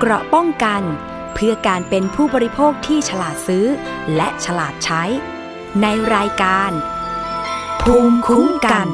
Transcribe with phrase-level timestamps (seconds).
[0.00, 0.82] เกราะป้องกัน
[1.34, 3.66] เพื่อการเป็นผู้บริโภคที่ฉลาดซื้อ
[4.16, 5.02] และฉลาดใช้
[5.82, 6.70] ในรายการ
[7.82, 8.88] ภูมิคุ้มกัน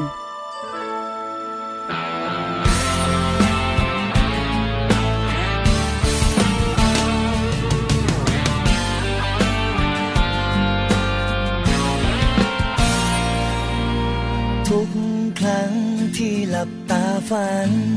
[14.67, 14.89] ทุก
[15.39, 15.71] ครั้ง
[16.17, 17.94] ที่หลับตาฝัน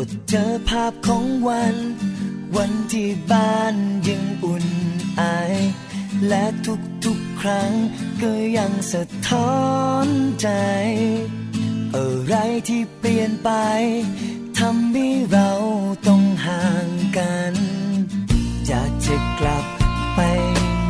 [0.00, 1.76] ก็เจอภาพของวัน
[2.56, 3.74] วันที่บ้าน
[4.08, 4.66] ยังอุ่น
[5.20, 5.54] อาย
[6.28, 6.44] และ
[7.04, 7.72] ทุกๆครั้ง
[8.22, 9.56] ก็ยังสะท้อ
[10.06, 10.08] น
[10.40, 10.48] ใจ
[11.94, 12.34] อะไร
[12.68, 13.50] ที่เปลี่ยนไป
[14.58, 15.50] ทำให้เรา
[16.08, 16.88] ต้องห่าง
[17.18, 17.54] กัน
[18.66, 19.66] อยากจะกลับ
[20.16, 20.20] ไป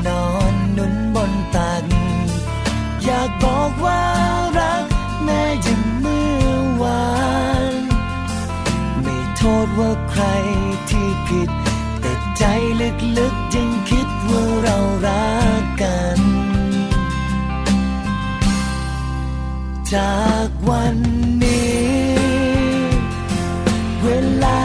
[0.07, 1.85] นอนนุ่นบนตัก
[3.05, 4.03] อยากบอกว่า
[9.65, 10.25] ษว่าใคร
[10.91, 11.51] ที่ผิด
[12.01, 12.45] แต่ใจ
[13.19, 16.19] ลึกๆยังคิดว่าเรารักกัน
[19.93, 20.97] จากวัน
[21.43, 21.89] นี้
[24.03, 24.09] เว
[24.43, 24.59] ลา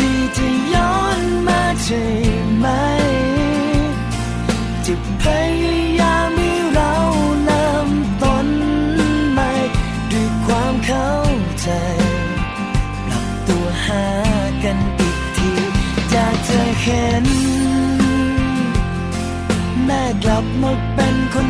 [0.00, 2.19] ดีๆจะย้อนมาใช่
[16.90, 17.26] เห็น
[19.84, 21.49] แม่กลับมาเป็นคน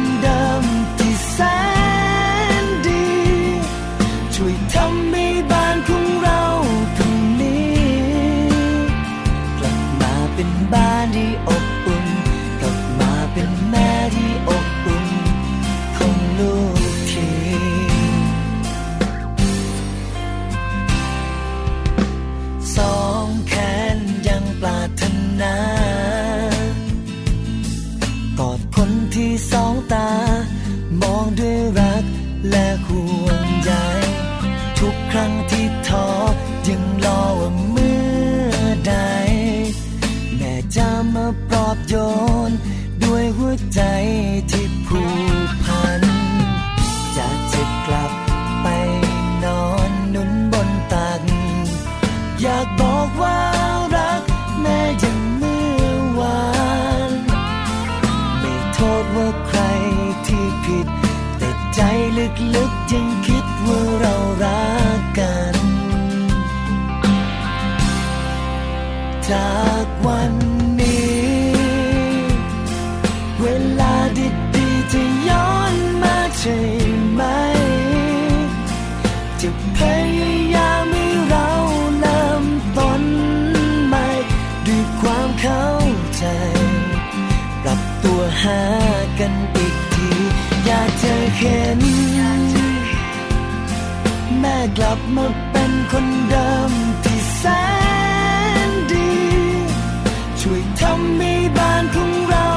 [100.99, 102.49] ำให้บ้านของเรา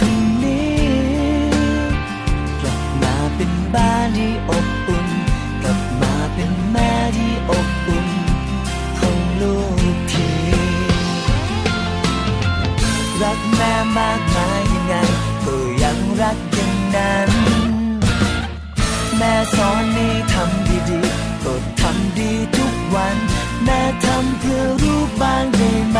[0.00, 0.78] ตรงนี้
[2.60, 5.06] กลับมาเป็นบ้านที่อบอุ่น
[5.62, 8.08] กลับมาเป็นแม่ที่อบอุ่น
[9.00, 9.56] ของลู
[9.94, 10.30] กที
[13.22, 14.94] รักแม่มากมายยังไง
[15.44, 17.30] ก็ยังรักอย่างนั้น
[19.18, 23.16] แม่สอนให้ทำดีๆก็ทำดีทุกวัน
[23.64, 25.98] แม่ทำเพื่อรู้บ้างได้ไหม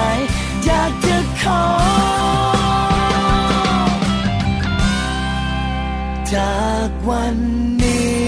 [6.34, 7.36] จากวัน
[7.82, 8.26] นี้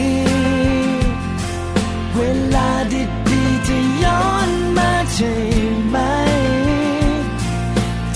[2.16, 2.20] เว
[2.54, 5.34] ลาดีๆจะย้อนมาใช่
[5.88, 5.96] ไหม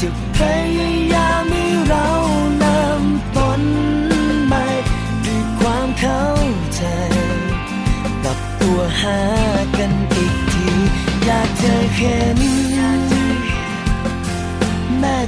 [0.00, 0.38] จะพ
[0.78, 2.08] ยายามให้เรา
[2.58, 3.04] เริ่ม
[3.36, 3.62] ต้น
[4.46, 4.64] ใหม่
[5.24, 6.24] ด้วยความเข้า
[6.74, 6.82] ใจ
[8.22, 9.20] ปรับตัวหา
[9.78, 10.68] กันอีกที
[11.24, 12.38] อยากเจะเห็น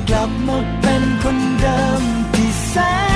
[0.08, 2.02] กลับมาเป็นคนเดิม
[2.34, 2.74] ที่แส
[3.12, 3.13] น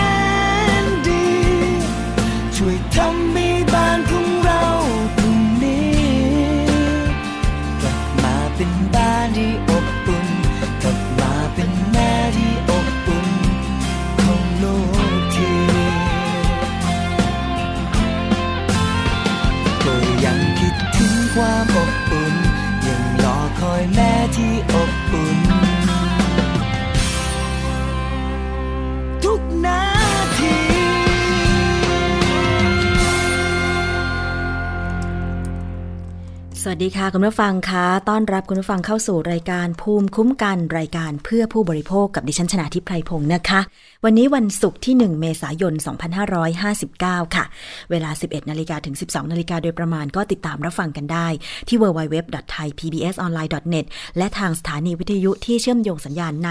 [36.68, 43.60] วัสดีค่ะ คุณผู้ฟังคะต้อนรับคุณผู้ฟังเข้าสู่รายการภูมิคุ้มกันรายการเพื่อผู้บริโภคกับดิฉันชนะทิพไพรพงศ์นะคะ
[44.04, 45.72] วันนี้วันศุกร์ที่ 1 เมษายน
[46.54, 47.44] 2559 ค่ะ
[47.90, 51.26] เวลา 11นาฬิกาถึง 12นาฬิกาโดยประมาณก็ติดตามรับฟังกันได้
[51.68, 53.86] ที่ www.thaipbsonline.net
[54.18, 56.50] และทางสถานีวิทยุที่เชื่อมโยงสัญญาณใน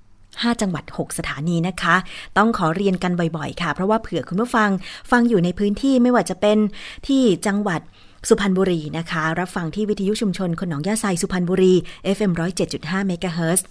[0.00, 1.96] 5 จังหวัด 6 สถานีนะคะ
[2.36, 4.70] ต้องขอเรียนกันบ่อยๆ ค่ะ เพราะว่าเผื่อคุณผู้ฟัง
[5.10, 6.58] ฟังอยู่ในพื้นที่ไม่ว่าจะเป็น
[7.06, 7.82] ที่จังหวัด
[8.28, 11.74] สุพรรณบุรีนะคะ รับฟังที่วิทยุชุมชนคนหนองยาไซสุพรรณบุรี
[12.16, 12.32] FM
[12.68, 13.66] 107.5เมกะเฮิร์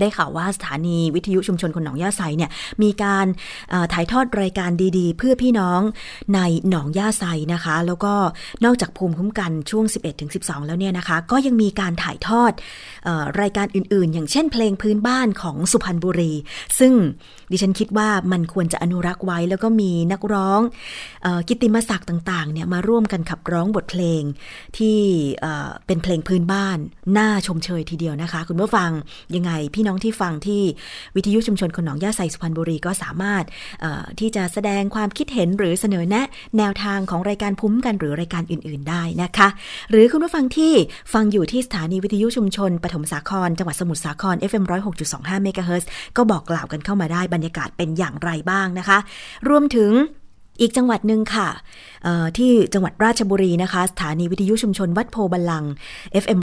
[0.00, 2.50] ได้ข่าวว่าสถานีวิทยุชุมชนคนหนองย่าไซเนี่ย
[2.82, 3.26] มีการ
[3.92, 5.80] ถ่ายทอดรายการดีๆ เพื่อพี่น้อง
[6.34, 6.38] ใน
[6.70, 8.14] หนองย่าไซนะคะ แล้วก็
[8.64, 9.84] นอกจากภูมิคุ้มกันช่วง
[10.26, 12.52] 11-12 แล้วเนี่ยนะคะ ก็ยังมีการถ่ายทอด
[13.06, 16.32] อรายการอื่นๆ อย่างเช่นเพลงพื้นบ้านของสุพรรณบุรี
[16.78, 16.92] ซึ่ง
[17.50, 20.60] ดิฉันคิดว่ามันควรจะอนุรักษ์ไว้ แล้วก็มีนักร้อง
[21.24, 24.22] อกิติมศักดิ์ต่างๆเนี่ยมาร่วมกันขับร้องบทเพลง
[24.78, 24.98] ที่
[25.86, 26.78] เป็นเพลงพื้นบ้าน
[27.18, 28.90] น่าชมเชยทีเดียวนะคะ คุณผู้ฟัง
[29.34, 30.62] ยังไงพี่น้องที่ฟังที่
[31.16, 33.44] วิทยุชุมชนคนหนองย่าไซสุพรรณบุรีก็สามารถ
[34.20, 36.26] ที่จะแสดงความคิดเห็นหรือเสนอแนะ
[36.58, 39.48] แนวทางของรายการพุ่มกันหรือรายการอื่น ๆ ได้นะคะ
[39.90, 40.72] หรือคุณผู้ฟังที่
[41.12, 44.64] ฟังอยู่ที่สถานีวิทยุชุมชนปฐมสาครจังหวัดสมุทรสาคร FM
[45.04, 48.98] 106.25เมกะเฮิรตซ์ก็บอกกล่าวกันเข้ามาได้บรรยากาศเป็นอย่างไรบ้างนะคะ
[49.48, 49.90] รวมถึง
[50.60, 51.48] อีกจังหวัดหนึ่งค่ะ
[52.38, 55.64] ที่จังหวัดราชบุรีนะคะ สถานีวิทยุชุมชนวัดโพธิ์บัลลังก์
[56.22, 56.40] FM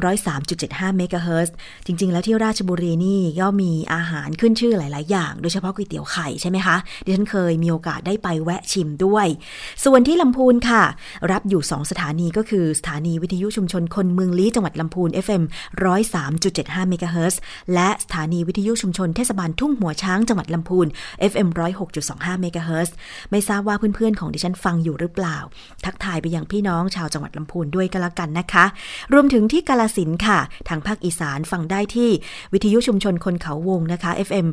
[0.47, 1.53] 103.75เมกะเฮิรตซ์
[1.85, 9.27] จริง ๆ แล้วที่ราชบุรีนี่ก็มีอาหารขึ้นชื่อหลาย ๆ อย่าง โดยเฉพาะก๋วยเตี๋ยวไข่ใช่ไหมคะ ดิฉันเคยมีโอกาสได้ไปแวะชิมด้วย
[9.85, 10.83] ส่วนที่ลำพูนค่ะ
[11.31, 15.43] รับอยู่ 2 สถานีก็คือสถานีวิทยุชุมชนคนเมืองลี้จังหวัดลำพูน FM
[16.17, 17.39] 103.75เมกะเฮิรตซ์
[17.73, 20.87] และสถานีวิทยุชุมชนเทศบาลทุ่งหัวช้างจังหวัดลำพูน
[21.31, 21.47] FM
[21.95, 22.95] 106.25เมกะเฮิรตซ์
[23.31, 25.37] ไม่ทราบว่าเพื่อน ๆ ของดิฉันฟังอยู่หรือเปล่า
[25.85, 28.65] ทักทายไปยังพี่น้องชาวจังหวัดลำพูนด้วยกันละกันนะคะ
[29.13, 30.39] รวมถึงที่กาฬสินธุ์ค่ะ
[30.69, 32.09] ทางภาคอีสานฟังได้ที่
[32.53, 34.47] วิทยุชุมชนคนเขาวงนะคะ FM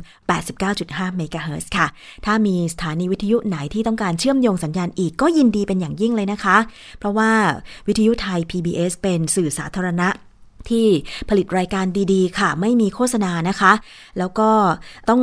[0.57, 1.87] 89.5เมกะเฮิรตซ์ค่ะ
[2.25, 6.57] ถ้ามีสถานีวิทยุไหนที่ต้องการเชื่อมโยงสัญญาณอีกก็ยินดีเป็นอย่างยิ่งเลยนะคะ
[6.99, 7.31] เพราะว่า
[7.89, 10.09] วิทยุไทย PBS เป็นสื่อสาธารณะ
[10.71, 10.87] ที่
[11.29, 13.73] ผลิตรายการดีๆ ค่ะ ไม่มีโฆษณานะคะ
[14.19, 14.51] แล้วก็
[15.11, 15.23] ต้อง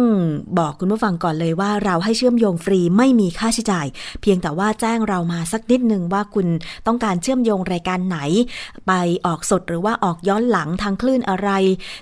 [0.59, 3.87] บอกคุณผู้ฟังก่อนเลยว่าเราให้เชื่อมโยงฟรีไม่มีค่าใช้จ่าย
[4.21, 6.47] เพียงแต่ว่าแจ้งเรามาสักนิดนึงว่าคุณ
[6.87, 8.17] ต้องการเชื่อมโยงรายการไหน
[8.87, 8.91] ไป
[9.25, 11.49] ออกสดหรือว่าออกย้อนหลังทางคลื่นอะไร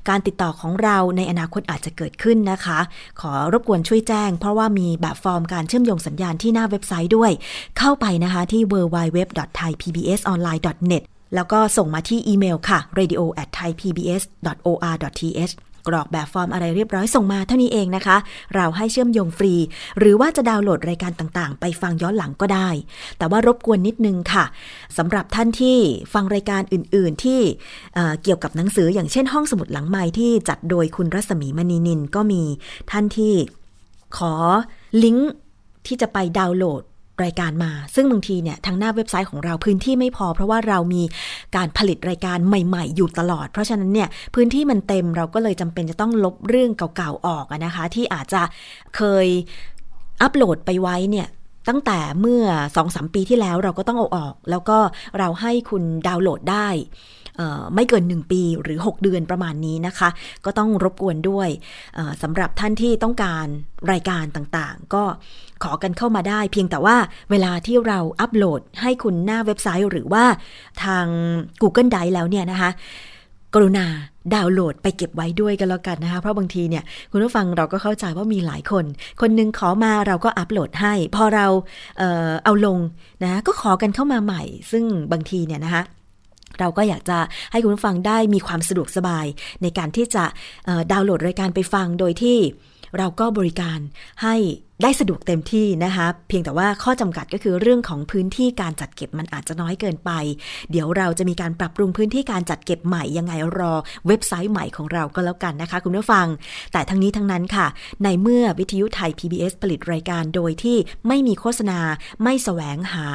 [0.10, 2.80] การติดต่อของเราในอนาคตอาจจะเกิดขึ้นนะคะ
[3.22, 7.32] ขอรบกวนช่วยแจ้ง เพราะว่ามีแบบฟอร์มการเชื่อมโยงสัญญาณที่หน้าเว็บไซต์ด้วย
[7.78, 11.04] เข้าไปนะคะที่ www.thaipbsonline.net
[11.36, 15.54] แล้วก็ส่งมาที่อีเมลค่ะ radio at thaipbs.or.th
[15.88, 18.18] กรอกแบบฟอร์มอะไรเรียบร้อยส่งมาเท่านี้เองนะคะ
[18.56, 19.54] เราให้เชื่อมโยงฟรี
[20.00, 22.70] หรือว่าจะดาวน์โหลดรายการต่างๆ ไปฟังย้อนหลังก็ได้
[23.18, 24.46] แต่ว่ารบกวนนิดนึงค่ะ
[24.98, 25.78] สำหรับท่านที่
[26.14, 27.40] ฟังรายการอื่นๆที่
[28.24, 32.44] เกี่ยวกับหนังสืออย่างเช่นห้องสมุดหลังใหม่ที่จัดโดยคุณรัศมีมณีนินก็มี
[32.92, 33.34] ท่านที่
[34.18, 34.34] ขอ
[35.04, 35.32] ลิงก์
[35.88, 36.84] ที่จะไปดาวน์โหลด
[37.24, 41.04] รายการมา ซึ่งบางทีเนี่ยทางหน้าเว็บไซต์ของเราพื้นที่ไม่พอ เพราะว่าเรามี
[41.56, 48.42] การผลิตรายการใหม่ ๆ อยู่ตลอด เพราะฉะนั้นเนี่ยพื้นที่มันเต็มเราก็เลยจำเป็นจะต้องลบเรื่องเก่าๆออกนะคะ ที่อาจจะ
[48.96, 49.28] เคย
[50.22, 51.28] อัปโหลดไปไว้เนี่ย
[51.70, 52.44] ตั้งแต่เมื่อ
[52.76, 54.78] สองสมปีที่แล้วเราก็ต้องเอาออก แล้วก็
[55.20, 56.68] เราให้คุณดาวน์โหลดได้
[57.76, 60.10] ไม่เกิน 1 ปีหรือ 6 เดือนประมาณนี้นะคะ
[60.46, 61.50] ก็ต้องรบกวนด้วย
[62.22, 63.48] สำหรับท่านที่ต้องการ
[63.92, 65.04] รายการต่างๆ ก็
[65.64, 66.98] ขอกันเข้ามาได้ เพียงแต่ว่า
[67.32, 70.24] เวลาที่เราอัปโหลดให้คุณหน้าเว็บไซต์หรือว่า
[70.84, 71.06] ทาง
[71.62, 72.70] Google Drive แล้วเนี่ยนะคะ
[73.56, 73.86] กรุณา
[74.34, 78.86] ดาวน์โหลดไปเก็บไว้ด้วยกันแล้วกันนะคะ เพราะบางทีเนี่ยคุณผู้ฟังเราก็เข้าใจว่ามีหลายคน
[79.22, 81.48] คนนึงขอมาเราก็อัปโหลดให้ พอเรา
[81.98, 82.80] เออเอาลง
[83.24, 85.84] นะก็ขอกันเข้ามาใหม่ ซึ่งบางทีเนี่ยนะคะ
[86.60, 87.18] เราก็อยากจะ
[87.52, 89.26] ให้คุณผู้ฟังได้มีความสะดวกสบาย
[89.62, 90.24] ในการที่จะ
[90.92, 92.38] ดาวน์โหลดรายการไปฟังโดยที่
[92.98, 93.80] เราก็บริการ
[94.24, 94.36] ให้
[94.84, 100.12] ได้สะดวกเต็มที่นะคะเพียงแต่ว่าข้อจำกัดก็คือเรื่องของพื้นที่การจัดเก็บมันอาจจะน้อยเกินไป
[100.72, 103.74] เดี๋ยวเราจะมีการปรับปรุงพื้นที่การจัดเก็บใหม่ยังไงรอ
[104.08, 106.28] เว็บไซต์ใหม่ของเราก็แล้วกันนะคะ คุณผู้ฟัง
[106.72, 107.68] แต่ทั้งนี้ทั้งนั้นค่ะ
[108.04, 111.80] ในเมื่อวิทยุไทย PBS ผลิตรายการโดยที่ไม่มีโฆษณา
[112.24, 113.08] ไม่แสวงหา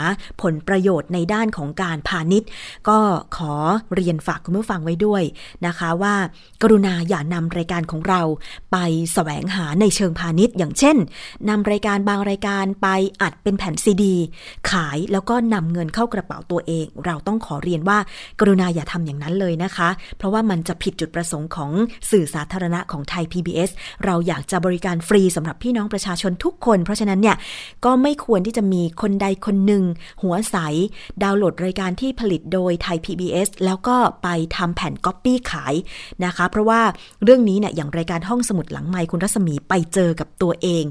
[0.43, 2.49] ผลประโยชน์ในด้านของการพาณิชย์
[2.89, 2.99] ก็
[3.37, 3.55] ขอ
[3.95, 5.23] เรียนฝากคุณผู้ฟังไว้ด้วย
[5.67, 6.15] นะคะว่า
[6.63, 8.23] กรุณาอย่านำรายการของเรา
[8.73, 8.77] ไป
[9.15, 10.99] แสวงหาในเชิงพาณิชย์ อย่างเช่น
[11.51, 12.89] นำรายการบางรายการไป
[13.23, 14.15] อัดเป็นแผ่นซีดี
[14.71, 17.99] ขายแล้วก็นำเงินเข้ากระเป๋าตัวเอง เราต้องขอเรียนว่า
[18.41, 21.71] กรุณาอย่าทำอย่างนั้นเลยนะคะ เพราะว่ามันจะผิดจุดประสงค์ของ
[22.11, 23.71] สื่อสาธารณะของไทย PBS
[24.05, 27.37] เราอยากจะบริการฟรีสำหรับพี่น้องประชาชนทุกคน เพราะฉะนั้นเนี่ย
[27.85, 29.85] ก็ไม่ควรที่จะมีคนใดคนหนึ่ง
[30.23, 30.57] หัวใส
[31.23, 35.75] ดาวน์โหลดรายการที่ผลิตโดยไทย PBS แล้วก็ไปทำแผ่นก๊อปปี้ขาย
[36.25, 36.81] นะคะ เพราะว่า
[37.25, 40.85] เรื่องนี้เนี่ยอย่างรายการห้องสมุดหลังไมค์คุณรัศมีไปเจอกับตัวเอง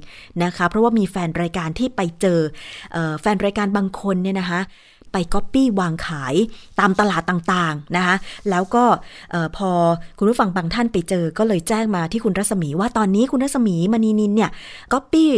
[0.44, 2.40] นะคะเพราะว่ามีแฟนรายการที่ไปเจอ
[2.96, 4.62] อแฟนรายการบางคนเนี่ยนะคะ
[5.14, 6.36] ไปก๊อปปี้วางขาย
[6.80, 8.16] ตามตลาดต่างๆนะคะ
[8.50, 8.84] แล้วก็
[9.58, 9.72] พอ
[10.18, 14.52] คุณผู้ฟังบางท่านไปเจอ ก็เลยแจ้งมาที่คุณรัศมีว่าตอนนี้คุณรัศมีมณีนินเนี่ย
[14.94, 15.34] ก๊อปปี้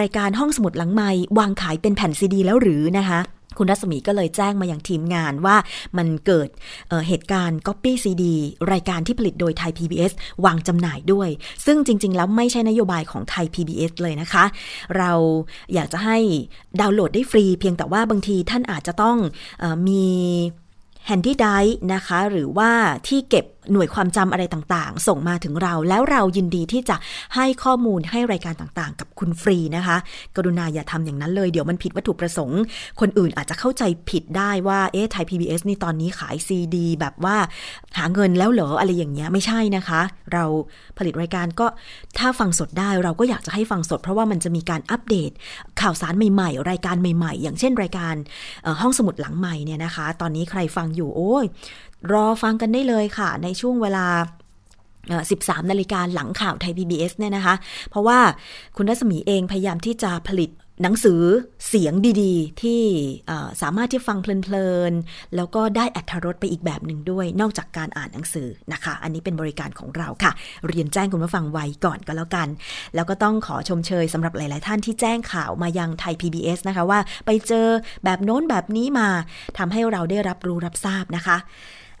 [0.00, 3.20] รายการห้องสมุดหลังไม้วางขายเป็นแผ่นซีดี แล้วหรือนะคะ
[3.58, 5.56] คุณรัศมีก็เลยแจ้งมาอย่างทีมงานว่า
[5.98, 6.48] มันเกิด
[6.88, 8.24] เหตุการณ์ Copy CD
[8.72, 10.12] รายการที่ผลิตโดยไทย PBS
[10.44, 11.28] วางจำหน่ายด้วย
[11.66, 14.44] ซึ่งจริง ๆ แล้วไม่ใช่นโยบายของไทย PBS เลยนะคะ
[14.96, 15.12] เรา
[15.74, 16.18] อยากจะให้
[16.80, 19.16] ดาวน์โหลดได้ฟรี เพียงแต่ว่าบางทีท่านอาจจะต้อง
[19.62, 20.06] อมี
[21.06, 21.48] handy drive
[21.94, 22.70] นะคะ หรือว่า
[23.08, 26.96] ที่เก็บหน่วยความจำอะไรต่างๆ ส่งมาถึงเรา แล้วเรายินดีที่จะ
[27.34, 29.96] ให้ข้อมูลให้รายการต่างๆ กับคุณฟรีนะคะ
[30.36, 32.60] กรุณาอย่าทำอย่างนั้นเลย เดี๋ยวมันผิดวัตถุประสงค์
[33.00, 37.36] คนอื่นอาจจะเข้าใจผิดได้ว่า เอ๊ะไทย PBS นี่ตอนนี้ขายซีดี แบบว่า
[37.98, 40.00] หาเงินแล้วเหรออะไรอย่างเงี้ยไม่ใช่นะคะ
[40.32, 40.44] เรา
[40.98, 41.66] ผลิตรายการก็
[42.18, 45.30] ถ้าฟังสดได้เราก็อยากจะให้ฟังสด เพราะว่ามันจะมีการอัปเดต
[45.80, 48.14] ข่าวสารใหม่ๆ รายการใหม่ ๆ อย่างเช่นรายการ
[48.80, 51.44] ห้องสมุดหลังใหม่เนี่ยนะคะ ตอนนี้ใครฟังอยู่โอ้ย
[52.12, 54.06] รอฟังกันได้เลยค่ะ ในช่วงเวลา
[55.08, 57.54] 13 นาฬิกาหลังข่าวไทย PBS เนี่ยนะคะ
[57.90, 58.18] เพราะว่า
[58.76, 60.50] คุณรัศมีเองพยายามที่จะผลิต
[60.82, 61.22] หนังสือ
[61.68, 62.82] เสียงดีๆ ที่
[63.62, 70.32] สามารถที่ฟังเพลินๆ แล้วก็ได้อัธรสไปอีกแบบหนึ่งด้วย นอกจากการอ่านหนังสือนะคะ อันนี้เป็นบริการของเราค่ะ
[70.68, 72.48] เรียนแจ้งคุณผู้ฟังไว้ก่อนก็แล้วกัน
[72.94, 77.66] แล้วก็ต้องขอชมเชยสำหรับหลาย ๆ ท่านที่แจ้งข่าวมายังไทย PBS นะคะว่าไปเจอ
[78.04, 79.08] แบบโน้นแบบนี้มา
[79.58, 81.38] ทำให้เราได้รับรู้รับทราบนะคะ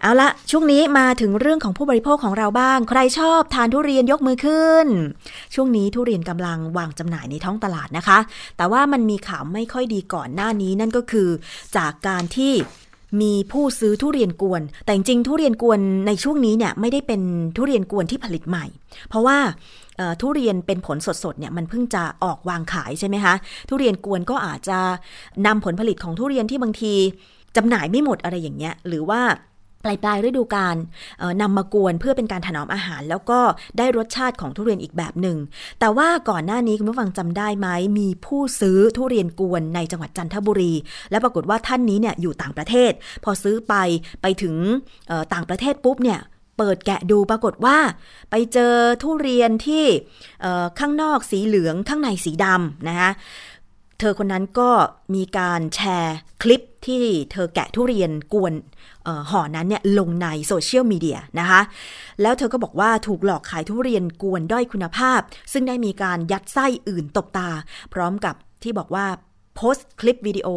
[0.02, 4.86] เอาละช่วงนี้มาถึงเรื่องของผู้บริโภคของเราบ้าง ใครชอบทานทุเรียนยกมือขึ้น
[5.54, 8.18] ช่วงนี้ทุเรียนกำลังวางจำหน่ายในท้องตลาดนะคะ
[8.56, 11.28] แต่ว่ามันมีข่าวไม่ค่อยดีก่อนหน้านี้นั่นก็คือ
[11.76, 12.52] จากการที่
[13.22, 17.20] มีผู้ซื้อทุเรียนกวน แต่จริงทุเรียนกวนในช่วงนี้เนี่ยไม่ได้เป็น
[17.56, 18.66] ทุเรียนกวนที่ผลิตใหม่
[19.08, 19.38] เพราะว่า
[20.20, 23.34] ทุเรียนเป็นผลสดๆเนี่ยมันเพิ่งจะออกวางขายใช่ไหมคะ
[23.68, 24.78] ทุเรียนกวนก็อาจจะ
[25.46, 26.94] นำผลผลิตของทุเรียนที่บางที
[27.56, 29.20] จำหน่ายไม่หมดอะไรอย่างเงี้ยหรือว่า
[29.84, 30.76] ปลายปลายฤดูกาล
[31.40, 33.40] นำมากวนเพื่อเป็นการถนอมอาหาร แล้วก็
[33.78, 35.36] ได้รสชาติของทุเรียนอีกแบบหนึ่ง
[35.80, 40.72] แต่ว่าก่อนหน้านี้คุณผู้ฟังจำได้ไหม มีผู้ซื้อทุเรียนกวนในจังหวัดจันทบุรี
[41.10, 42.92] และปรากฏว่าท่านนี้เนี่ยอยู่ต่างประเทศ
[43.24, 43.74] พอซื้อไป
[44.22, 44.54] ไปถึง
[45.32, 46.20] ต่างประเทศปุ๊บเนี่ย
[46.58, 47.78] เปิดแกะดูปรากฏว่า
[48.30, 49.84] ไปเจอทุเรียนที่
[50.78, 53.10] ข้างนอกสีเหลืองข้างในสีดำนะคะ
[53.98, 54.70] เธอคนนั้นก็
[55.14, 58.54] มีการแชร์คลิปที่เธอแกะทุเรียนกวน
[59.30, 61.60] ห่อนั้นเนี่ยลงในโซเชียลมีเดียนะคะ
[62.22, 65.20] แล้วเธอก็บอกว่าถูกหลอกขายทุเรียนกวนด้อยคุณภาพ
[65.52, 67.48] ซึ่งได้มีการยัดไส้อื่นตบตา
[67.94, 69.06] พร้อมกับที่บอกว่า
[69.56, 70.48] โพสต์คลิปวิดีโอ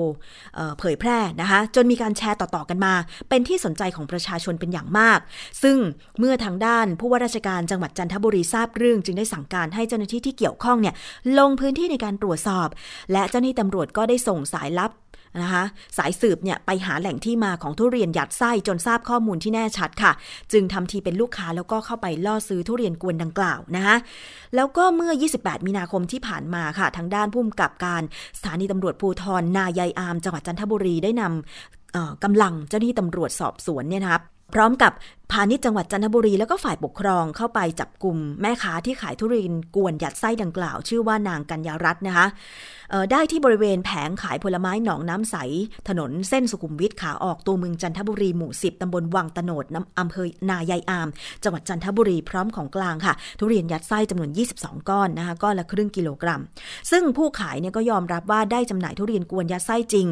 [0.55, 2.93] เเผยแพร่นะคะจนมีการแชร์ต่อ ๆ กันมา
[3.29, 5.19] เป็นที่สนใจของประชาชนเป็นอย่างมาก
[5.63, 5.77] ซึ่ง
[6.19, 10.95] เมื่อทางด้านผู้ว่าราชการจังหวัดจันทบุรีทราบเรื่อง จึงได้สั่งการให้เจ้าหน้าที่ที่เกี่ยวข้องเนี่ย
[11.39, 12.67] ลงพื้นที่ในการตรวจสอบ
[13.11, 14.91] และเจ้าหน้าที่ตำรวจก็ได้ส่งสายลับ
[15.41, 15.63] นะคะ
[15.97, 20.11] สายสืบเนี่ยไปหาแหล่งที่มาของทุเรียนหยัดไส้จนทราบข้อมูลที่แน่ชัดค่ะ
[20.51, 23.95] จึงทำทีเป็นลูกค้าแล้วก็เข้าไปล่อซื้อทุเรียนกวนดังกล่าวนะคะ
[24.55, 28.01] แล้วก็เมื่อ 28 มีนาคมที่ผ่านมาค่ะ ทางด้านผู้กำกับการ
[28.37, 34.23] สถานีตำรวจภูทรนายายอามจังหวัดจันทบุรีได้นำกำลังเจ้าหน้าที่ตำรวจสอบสวนเนี่ยนะครับ
[34.53, 34.91] พร้อมกับ
[35.31, 42.27] พาณิชย์จังหวัดจันทบุรีแล้วก็ฝ่ายปกครองเข้าไปจับกลุ่มแม่ค้าที่ขายทุเรียนกวนหยัดไส้ดังกล่าว ชื่อว่านางกัญญารัตน์นะคะ
[43.11, 45.35] ได้ที่บริเวณแผงขายผลไม้หนองน้ำใส
[45.87, 51.07] ถนนเส้นสุขุมวิทขาออกตัวเมืองจันทบุรีหมู่ 10 ตำบลวังตโนดน้ำอำเภอนายายอาม
[51.43, 54.29] จังหวัดจันทบุรีพร้อมของกลางค่ะ ทุเรียนยัดไส้จำนวน
[54.59, 56.41] 22 ก้อนนะคะก้อนละครึ่งกิโลกรัม
[56.91, 60.07] ซึ่งผู้ขายเนี่ยก็ยอมรับว่าได้จำหน่ายทุเรียนกวนยัดไส้จริง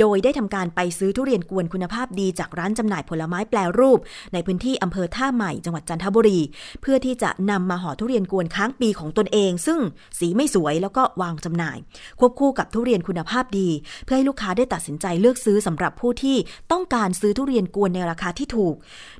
[0.00, 3.98] โดยได้ทำการไปซื้อทุเรียนกวนคุณภาพดีจากร้านจำหน่ายผลไม้แปลรูป
[4.32, 6.40] ในพื้นที่อำเภอท่าใหม่จังหวัดจันทบุรี
[6.82, 9.80] เพื่อที่จะนำมาห่อทุเรียนกวนค้างปีของตนเอง ซึ่ง
[10.18, 11.78] สีไม่สวยแล้วก็วางจำหน่าย
[12.18, 13.68] ควบคู่กับทุเรียนคุณภาพดี
[14.04, 16.36] เพื่อให้ลูกค้าได้ตัดสินใจเลือกซื้อสำหรับผู้ที่
[16.72, 18.74] ต้องการซื้อทุเรียนกวนในราคาที่ถูก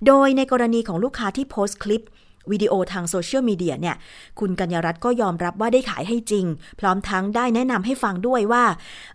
[0.07, 2.05] โดยในกรณีของลูกค้าที่โพสต์คลิป
[2.53, 3.97] วิดีโอทางโซเชียลมีเดียเนี่ย
[4.41, 6.47] คุณกัญญรัตน์ก็ยอมรับว่าได้ขายให้จริง
[6.81, 8.65] พร้อมทั้งได้แนะนำให้ฟังด้วยว่า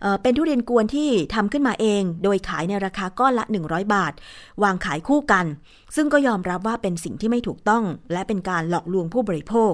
[0.02, 4.12] เเป็นทุเรียนกวนที่ทำขึ้นมาเอง โดยขายในราคาก้อนละ 100 บาท
[4.62, 5.46] วางขายคู่กัน
[5.96, 9.72] ซึ่งก็ยอมรับว่าเป็นสิ่งที่ไม่ถูกต้อง และเป็นการหลอกลวงผู้บริโภค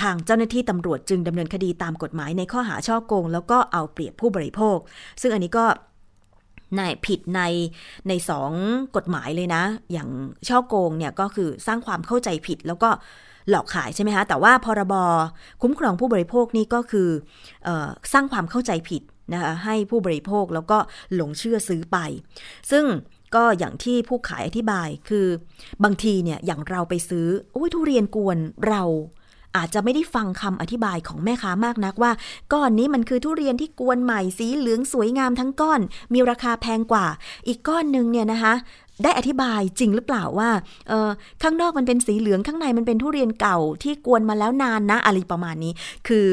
[0.00, 4.78] ทางเจ้าหน้าที่ตำรวจจึงดำเนินคดีตามกฎหมายในข้อหาช่อโกง แล้วก็เอาเปรียบผู้บริโภค
[5.20, 5.64] ซึ่งอันนี้ก็
[6.76, 7.40] ในผิดใน
[8.08, 8.52] ในสอง
[8.96, 9.62] กฎหมายเลยนะ
[9.92, 10.08] อย่าง
[10.48, 12.90] ช่อโกงเนี่ยก็คือสร้างความเข้าใจผิดแล้วก็
[13.50, 14.94] หลอกขายใช่ไหมคะแต่ว่าพรบ
[15.62, 17.08] คุ้มครองผู้บริโภคนี่ก็คือ
[17.66, 17.68] อ
[18.12, 19.02] สร้างความเข้าใจผิด
[19.32, 20.78] นะคะให้ผู้บริโภคแล้วก็
[21.14, 21.98] หลงเชื่อซื้อไป
[22.70, 22.84] ซึ่ง
[23.34, 25.26] ก็อย่างที่ผู้ขายอธิบายคือ
[25.84, 28.38] บางทีเนี่ยอย่างเราไปซื้อโอ้ยทุเรียนกวน
[28.68, 28.82] เรา
[29.56, 32.12] อาจจะไม่ได้ฟังคำอธิบายของแม่ค้ามากนักว่า
[32.52, 35.80] ก้อนนี้มันคือทุเรียนที่กวนใหม่สีเหลืองสวยงามทั้งก้อน
[36.12, 37.06] มีราคาแพงกว่า
[37.46, 38.54] อีกก้อนหนึ่งเนี่ยนะคะ
[39.04, 40.50] ได้อธิบายจริงหรือเปล่าว่า
[40.88, 41.10] เออ
[41.42, 45.72] ข้างนอกมันเป็นสีเหลืองข้างในมันเป็นทุเรียนเก่าที่กวนมาแล้วนานนะอะไรประมาณนี้
[46.08, 46.26] คือ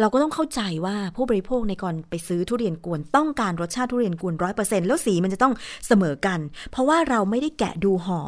[0.00, 5.54] เราก็ต้องเข้าใจว่าผู้บริโภคในก่อนไปซื้อทุเรียนกวนต้องการรสชาติทุเรียนกวนร้อยเปอร์เซ็นแล้วสีมันจะต้อง
[5.86, 6.38] เสมอกัน
[6.70, 8.20] เพราะว่าเราไม่ได้แกะดูห่อ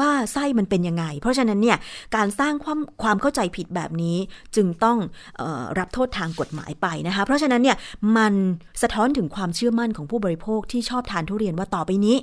[0.00, 1.78] ว่าไส้มันเป็นยังไง เพราะฉะนั้นเนี่ย
[2.16, 4.16] การสร้างความความเข้าใจผิดแบบนี้
[4.56, 4.98] จึงต้อง
[5.40, 7.76] ออรับโทษทางกฎหมายไปนะคะ เพราะฉะนั้นเนี่ย
[8.16, 8.34] มัน
[8.82, 12.16] สะท้อนถึงความเชื่อมั่นของผู้บริโภคที่ชอบทานทุเรียนว่าต่อไปนี้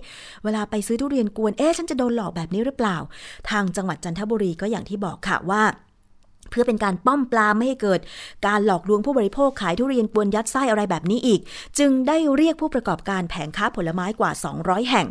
[0.44, 2.98] เวลาไปซื้อทุเรียนกวนเอ๊ะฉันจะโดนหลอกแบบนี้หรือเปล่า
[3.50, 5.62] ทางจังหวัดจันทบุรีก็อย่างที่บอกค่ะว่า
[6.50, 8.00] เพื่อเป็นการป้อมปลามไม่ให้เกิด
[8.48, 11.42] การหลอกลวงผู้บริโภคขายทุเรียนปวนยัดไส้อะไรแบบนี้อีก
[11.80, 15.08] จึงได้เรียกผู้ประกอบการแผงค้าผลไม้กว่า 200 แห่ง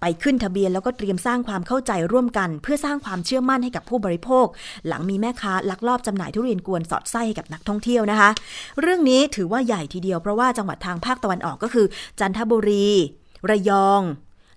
[0.00, 4.46] ไปขึ้นทะเบียนแล้วก็เตรียมสร้างความเข้าใจร่วมกัน เพื่อสร้างความเชื่อมั่นให้กับผู้บริโภค
[4.88, 8.30] หลังมีแม่ค้าลักลอบจำหน่ายทุเรียนกวนสอดไส้ให้กับนักท่องเที่ยวนะคะ
[8.80, 11.86] เรื่องนี้ถือว่าใหญ่ทีเดียวเพราะว่าจังหวัดทางภาคตะวันออกก็คือ
[12.20, 12.88] จันทบุรี
[13.50, 14.02] ระยอง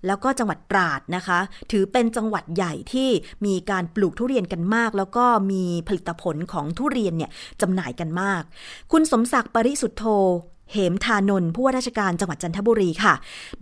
[0.06, 1.38] แล้วก็จังหวัดตราดนะคะ
[1.72, 3.08] ถือเป็นจังหวัดใหญ่ที่
[3.46, 8.42] มีการปลูกทุเรียนกันมาก แล้วก็มีผลิตผลของทุเรียนเนี่ยจำหน่ายกันมาก
[8.92, 10.04] คุณสมศักดิ์ปริสุทธโธ
[10.72, 13.14] เหมทานนท์ผู้ว่าราชการจังหวัดจันทบุรีค่ะ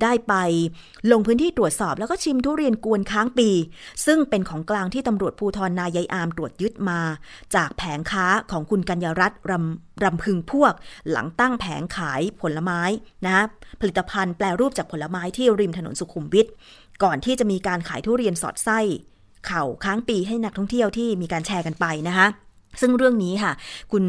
[0.03, 0.35] ได้ไป
[1.13, 3.51] ลงพื้นที่ตรวจสอบแล้วก็ชิมทุเรียนกวนค้างปี
[4.07, 7.01] ซึ่งเป็นของกลางที่ตำรวจภูธรนายายอามตรวจยึดมา
[7.55, 10.73] จากแผงค้าของคุณกัญญรัตน์รำรำพึงพวก
[11.11, 12.81] หลังตั้งแผงขายผลไม้
[13.27, 13.45] นะ
[13.81, 16.47] ผลิตภัณฑ์แปลรูปจากผลไม้ที่ริมถนนสุขุมวิท
[17.03, 18.79] ก่อนที่จะมีการขายทุเรียนสอดไส้
[19.47, 22.27] เข่าค้างปีให้นักท่องเที่ยวที่มีการแชร์กันไปนะคะ
[22.81, 23.53] ซึ่งเรื่องนี้ค่ะ
[23.93, 24.05] คุณ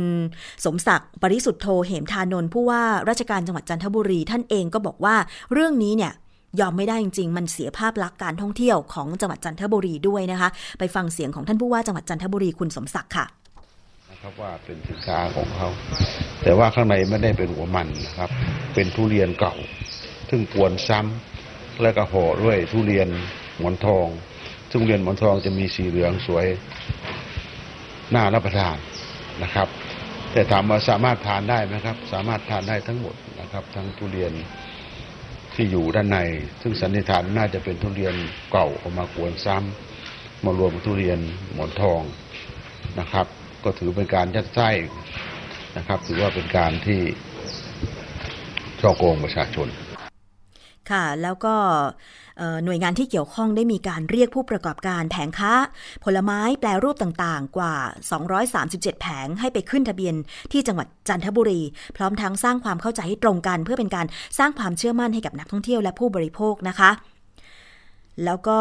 [0.66, 5.16] สมศักดิ์ปริสุทธโธเหมทานนท์ผู้ว่าราชการจังหวัดจันทบุรี ท่านเองก็บอกว่า
[5.54, 6.14] เรื่องนี้เนี่ย
[6.60, 13.26] ยอมไม่ได้จริงๆ มันเสียภาพลักษณ์การท่องเที่ยวของจังหวัดจันทบุรีด้วยนะคะ ไปฟังเสียงของท่านผู้ว่าจังหวัดจันทบุรีคุณสมศักดิ์ค่ะ
[14.10, 15.68] นะครับว่าเป็นสินค้าของเขา
[16.44, 18.30] แต่ว่าข้างในไม่ได้เป็นหัวมันนะครับ
[18.74, 19.56] เป็นทุเรียนเก่า
[20.30, 23.08] ซึ่งกวนซ้ำและก็ห่อด้วยทุเรียน
[23.60, 24.08] หมอนทอง
[24.72, 26.46] ทุเรียนหมอนทองจะมีสีเหลืองสวย
[28.16, 28.78] น่ารับประทาน
[29.44, 29.68] นะครับ
[30.32, 34.34] แต่ถามว่าสามารถทานได้ไหมครับ สามารถทานได้ทั้งหมดนะครับ ทั้งทุเรียน
[35.56, 36.20] ที่อยู่ด้านใน
[36.62, 38.16] ซึ่งสันนิษฐานน่าจะเป็นทุเรียน
[38.52, 41.20] เก่าออกมากวนซ้ำมารวมทุเรียน
[41.54, 42.02] หมอนทอง
[43.00, 43.28] นะครับ
[43.64, 44.70] ก็ถือเป็นการยัดไส้
[45.78, 47.02] นะครับ ถือว่าเป็นการที่
[48.82, 49.68] ช่อโกงประชาชน
[50.92, 51.56] ค่ะแล้วก็
[52.66, 55.54] หน่วยงานที่เกี่ยวข้องได้มีการเรียกผู้ประกอบการแผงค้า
[56.04, 57.76] ผลไม้แปลรูปต่างๆ กว่า
[58.38, 60.16] 237 แผงให้ไปขึ้นทะเบียน
[60.52, 61.62] ที่จังหวัดจันทบุรี
[61.98, 64.06] พร้อมทั้งสร้างความเข้าใจให้ตรงกัน เพื่อเป็นการ
[64.38, 66.92] สร้างความเชื่อมั่นให้กับนักท่องเที่ยวและผู้บริโภคนะคะ
[68.26, 68.60] แล้วก็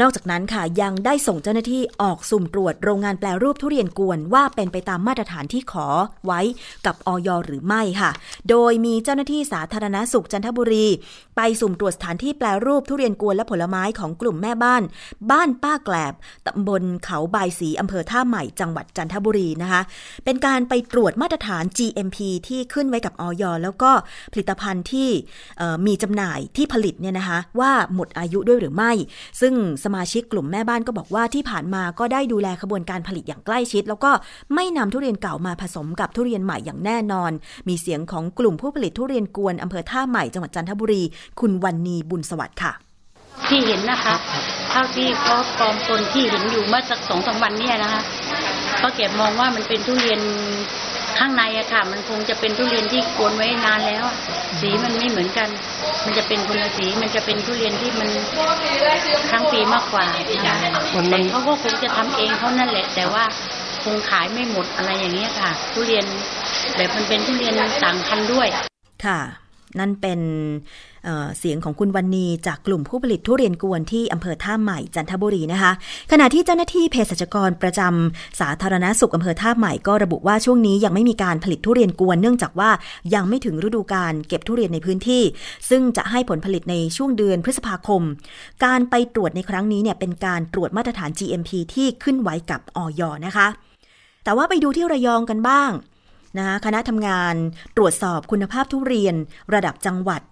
[0.00, 5.86] นอกจากนั้นค่ะยังได้ส่งเจ้าหน้าที่ออกสุ่มตรวจโรงงานแปลรูปทุเรียนกวนว่าเป็นไปตามมาตรฐานที่ขอ
[6.26, 6.40] ไว้
[6.86, 8.10] กับออยหรือไม่ค่ะ
[8.50, 10.86] โดยมีเจ้าหน้าที่สาธารณสุขจันทบุรี
[11.36, 14.82] ไปสุ่มตรวจสถานที่แปลรูปทุเรียนกวนและผลไม้ของกลุ่มแม่บ้าน
[15.30, 16.14] บ้านป้าแกลบ
[16.46, 19.80] ตำบลเขาบายสีอำเภอท่าใหม่จังหวัดจันทบุรีนะคะ
[20.24, 22.18] เป็นการไปตรวจมาตรฐาน GMP
[22.48, 23.90] ที่ขึ้นไว้กับออยแล้วก็
[24.32, 25.08] ผลิตภัณฑ์ที่
[25.86, 28.92] มีจำหน่ายที่ผลิตเนี่ยนะคะว่าหมดอายุด้วยหรือไม่
[29.40, 34.10] ซึ่งสมาชิกกลุ่มแม่บ้านก็บอกว่าที่ผ่านมาก็ได้ดูแลขบวนการผลิตอย่างใกล้ชิด แล้วก็
[34.54, 37.32] ไม่นำทุเรียนเก่ามาผสมกับทุเรียนใหม่อย่างแน่นอน
[37.68, 41.02] มีเสียงของกลุ่มผู้ผลิตทุเรียนกวนอำเภอท่าใหม่จังหวัดจันทบุรี
[41.40, 42.72] คุณวันนีบุญสวัสดิ์ค่ะ
[43.48, 44.14] ที่เห็นนะคะ
[44.70, 48.02] เท่าที่เขากองคนที่เห็นอยู่เมื่อสักสองสามวันนี้นะคะ
[48.78, 50.20] เขาเก็บมองว่ามันเป็นทุเรียน
[51.18, 54.04] ข้างในอะค่ะ มันคงจะเป็นทุเรียนที่กวนไว้นานแล้ว
[54.60, 55.48] สีมันไม่เหมือนกัน
[56.04, 58.08] มันจะเป็นคนละสีมันจะเป็นทุเรียนที่มัน
[59.30, 60.04] ครั้งปีมากกว่า
[61.10, 63.24] แต่เขาก็คงจะทำเองเขานั่นแหละ แต่ว่า
[63.84, 66.04] คงขายไม่หมดอะไรอย่างเงี้ยค่ะ ทุเรียน
[66.76, 68.48] แบบมันเป็นทุเรียนต่างพันด้วย
[69.06, 69.20] ค่ะ
[69.80, 70.20] นั่นเป็น
[71.38, 75.72] เสียงของคุณวันนีจากกลุ่มผู้ผลิตทุเรียนกวนที่อำเภอท่าใหม่จันทบุรีนะคะ
[76.12, 82.70] ขณะที่เจ้าหน้าที่เภสัชกรประจำสาธารณสุขอำเภอท่าใหม่ก็ระบุว่าช่วงนี้ยังไม่มีการผลิตทุเรียนกวนเนื่องจากว่า
[83.14, 85.22] ยังไม่ถึงฤดูการเก็บทุเรียนในพื้นที่
[85.70, 88.02] ซึ่งจะให้ผลผลิตในช่วงเดือนพฤษภาคม
[88.64, 93.48] การไปตรวจในครั้งนี้เนี่ยเป็นการตรวจมาตรฐาน GMP ที่ขึ้นไว้กับออยนะคะ
[94.24, 95.70] แต่ว่าไปดูที่ระยองกันบ้าง
[96.38, 97.34] นะคะคณะทำงาน
[97.76, 99.14] ตรวจสอบคุณภาพทุเรียน
[99.54, 100.22] ระดับจังหวัด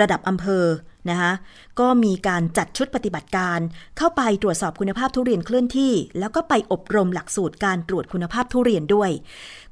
[0.00, 0.64] ระดับอำเภอ
[1.10, 1.32] นะคะ
[1.80, 3.58] ก็มีการจัดชุดปฏิบัติการ
[3.98, 9.10] เข้าไปตรวจสอบคุณภาพทุเรียนเคลื่อนที่ แล้วก็ไปอบรมหลักสูตรการตรวจคุณภาพทุเรียนด้วย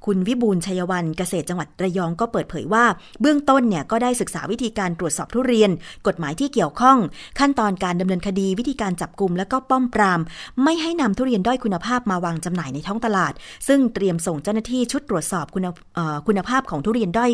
[0.07, 2.85] คุณวิบูลชัยวันเกษตรจังหวัดระยองก็เปิดเผยว่า
[3.21, 5.71] เบื้องต้นเนี่ยก็ได้ศึกษาวิธีการตรวจสอบทุเรียน
[6.07, 6.99] กฎหมายที่เกี่ยวข้อง
[7.38, 10.21] ขั้นตอนการดำเนินคดีวิธีการจับกลุ่มและก็ป้อมปราม
[10.64, 13.33] ไม่ให้นำทุเรียนด้อยคุณภาพมาวางจำหน่ายในท้องตลาด
[13.69, 15.66] ซึ่งเตรียมส่งเจ้าหน้าที่ชุดตรวจสอบคุณ
[16.27, 17.31] คุณภาพของทุเรียนด้อย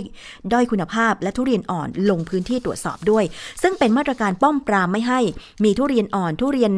[0.52, 3.24] ด้อยคุณภาพ และทุเรียนอ่อนลงพื้นที่ตรวจสอบด้วย
[3.62, 5.20] ซึ่งเป็นมาตรการป้อมปรามไม่ให้
[5.64, 6.72] มีทุเรียนอ่อนทุเรียน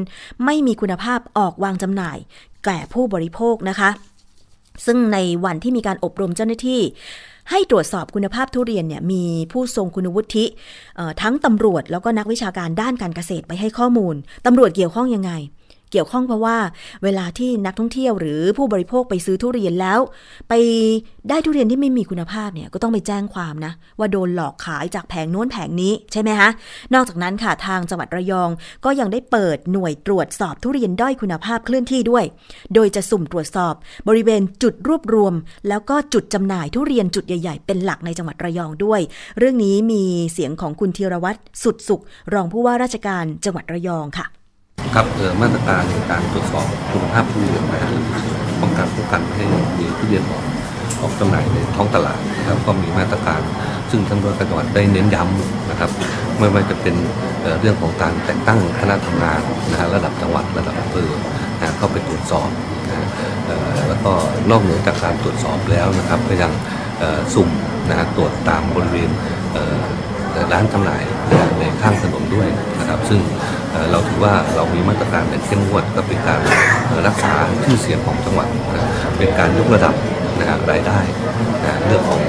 [0.45, 2.19] ไม่มีคุณภาพออกวางจำหน่าย
[2.65, 3.91] แก่ผู้บริโภคนะคะ
[4.87, 6.81] ซึ่งในวันที่มีการอบรมเจ้าหน้าที่
[7.51, 10.45] ให้ตรวจสอบคุณภาพทุเรียนเนี่ยมีผู้ทรงคุณวุฒิ
[11.23, 14.15] ทั้งตำรวจแล้วก็นักวิชาการด้านการเกษตรไปให้ข้อมูล
[14.47, 15.33] ตำรวจเกี่ยวข้องยังไง
[15.95, 16.57] เกี่ยวข้องเพราะว่า
[17.05, 20.01] เวลาที่นักท่องเที่ยวหรือผู้บริโภคไปซื้อทุเรียนแล้ว
[20.49, 20.55] ไป
[21.29, 26.49] ได้ทุเรียนที่ไม่มีคุณภาพเนี่ยก็ต้องไปแจ้งความนะ ว่าโดนหลอกขายจากแผงโน้นแผงนี้ใช่ไหมคะ
[26.95, 28.51] นอกจากนั้นค่ะทางจังหวัดระยอง
[28.85, 32.25] ก็ยังได้เปิดหน่วยตรวจสอบทุเรียนด้อยคุณภาพเคลื่อนที่ด้วย
[32.75, 33.75] โดยจะสุ่มตรวจสอบ
[34.09, 35.35] บริเวณจุดรวบรวม
[35.69, 39.01] แล้วก็จุดจำหน่ายทุเรียนจุดใหญ่ ๆ เป็นหลักในจังหวัดระยองด้วย
[39.39, 40.03] เรื่องนี้มี
[40.33, 42.03] เสียงของคุณธีรวัตรสุดสุข
[42.35, 44.27] รองผู้ว่าราชการจังหวัดระยองค่ะ
[44.95, 47.91] ครับเออมาตรการในการตรวจสอบคุณภาพทุเรียนนะฮะ
[48.61, 49.45] ป้องกันป้องกันให้
[49.79, 50.45] มีทุเรียนออก
[51.03, 53.41] ออกจำหน่ายในท้องตลาดนะครับก็มีมาตรการ
[53.91, 55.91] ซึ่งทางจังหวัดได้เน้นย้ำนะครับ
[56.39, 56.95] ไม่ว่าจะเป็น
[57.43, 61.11] เเรื่องของการแต่งตั้งคณะทำงานนะฮะระดับจังหวัดระดับอำเภอ
[61.59, 62.49] นะเข้าไปตรวจสอบ
[62.89, 63.07] นะฮะ
[63.89, 64.13] แล้วก็
[64.51, 66.53] นอกเหนือจากการตรวจสอบแล้วนะครับก็ยัง
[66.99, 67.49] เอ่อสุ่ม
[67.89, 69.11] นะฮะตรวจตามบริเวณ
[70.53, 71.03] ร้านจำหน่าย
[71.59, 73.20] ในข้างถนนด้วยนะครับ ซึ่ง
[73.90, 76.40] เราถือว่าเรามีมาตรการแบบเข้มงวดก็เป็นการ
[77.07, 77.33] รักษา
[77.64, 78.85] ชื่อเสียงของจังหวัดนะ
[79.18, 79.94] เป็นการยกระดับ
[80.38, 80.99] นะฮะรายได้
[81.64, 82.20] นะเรื่องของ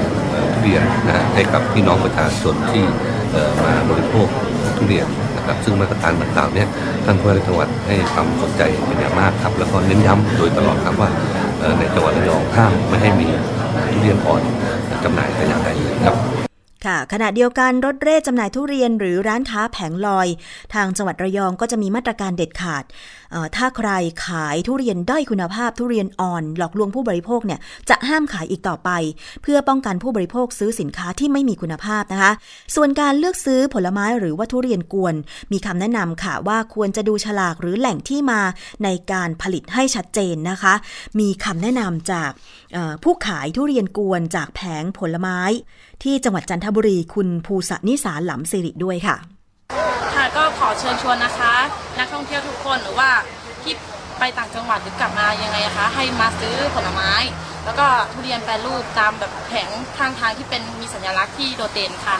[0.52, 2.84] ทุเรียนนะให้กับพี่น้องประชาชนที่
[3.64, 4.26] มาบริโภค
[4.76, 6.68] ทุเรียนนะครับซึ่งมาตรการดังกล่าวเนี่ย
[7.04, 11.10] ท่านผู้ว่าจังหวัดให้ความสนใจเป็นอย่างมากครับ แล้วก็เน้นย้ำโดยตลอดครับว่า
[11.78, 13.26] ในจังหวัดระยองห้ามไม่ให้มี
[13.90, 14.42] ทุเรียนอ่อน
[15.04, 16.16] จำหน่ายแต่อย่างใดเลยครับ
[16.86, 20.28] ค่ะขณะเดียวกันรถเร่จำหน่ายทุเรียนหรือร้านค้าแผงลอย
[20.74, 22.84] ทางจังหวัดระยองก็จะมีมาตรการเด็ดขาด
[23.56, 23.90] ถ้าใคร
[24.26, 28.90] ขายทุเรียนด้อยคุณภาพทุเรียนอ่อน หลอกลวงผู้บริโภคเนี่ยจะห้ามขายอีกต่อไป
[29.42, 32.32] เพื่อป้องกันผู้บริโภคซื้อสินค้าที่ไม่มีคุณภาพนะคะ
[32.74, 35.14] ส่วนการเลือกซื้อผลไม้หรือว่าทุเรียนกวน
[35.52, 38.40] มีคำแนะนำค่ะว่าควรจะดูฉลากหรือแหล่งที่มา
[38.84, 40.74] ในการผลิตให้ชัดเจนนะคะ
[41.20, 42.30] มีคำแนะนำจาก
[43.04, 45.40] ผู้ขายทุเรียนกวนจากแผงผลไม้
[46.02, 49.16] ที่จังหวัดจันทบุรีคุณภูสนิสาหลำสิริด้วยค่ะ
[50.14, 51.54] ค่ะก็ขอเชิญชวนนะคะ
[51.98, 53.10] นักท่องเที่ยวทุกคนหรือว่า
[53.62, 53.74] ที่
[54.18, 57.12] ไปต่างจังหวัดหรือกลับมายังไงคะ ให้มาซื้อผลไม้
[57.64, 62.16] แล้วก็ทุเรียนแปรรูปตามแบบแผงข้างทางที่เป็นมีสัญลักษณ์ที่โดดเด่นค่ะ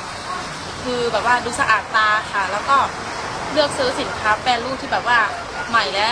[0.83, 2.77] คือแบบว่าดูสะอาดตาค่ะ แล้วก็
[3.53, 5.19] เลือกซื้อสินค้าแปรรูปที่แบบว่า
[5.69, 6.09] ใหม่และ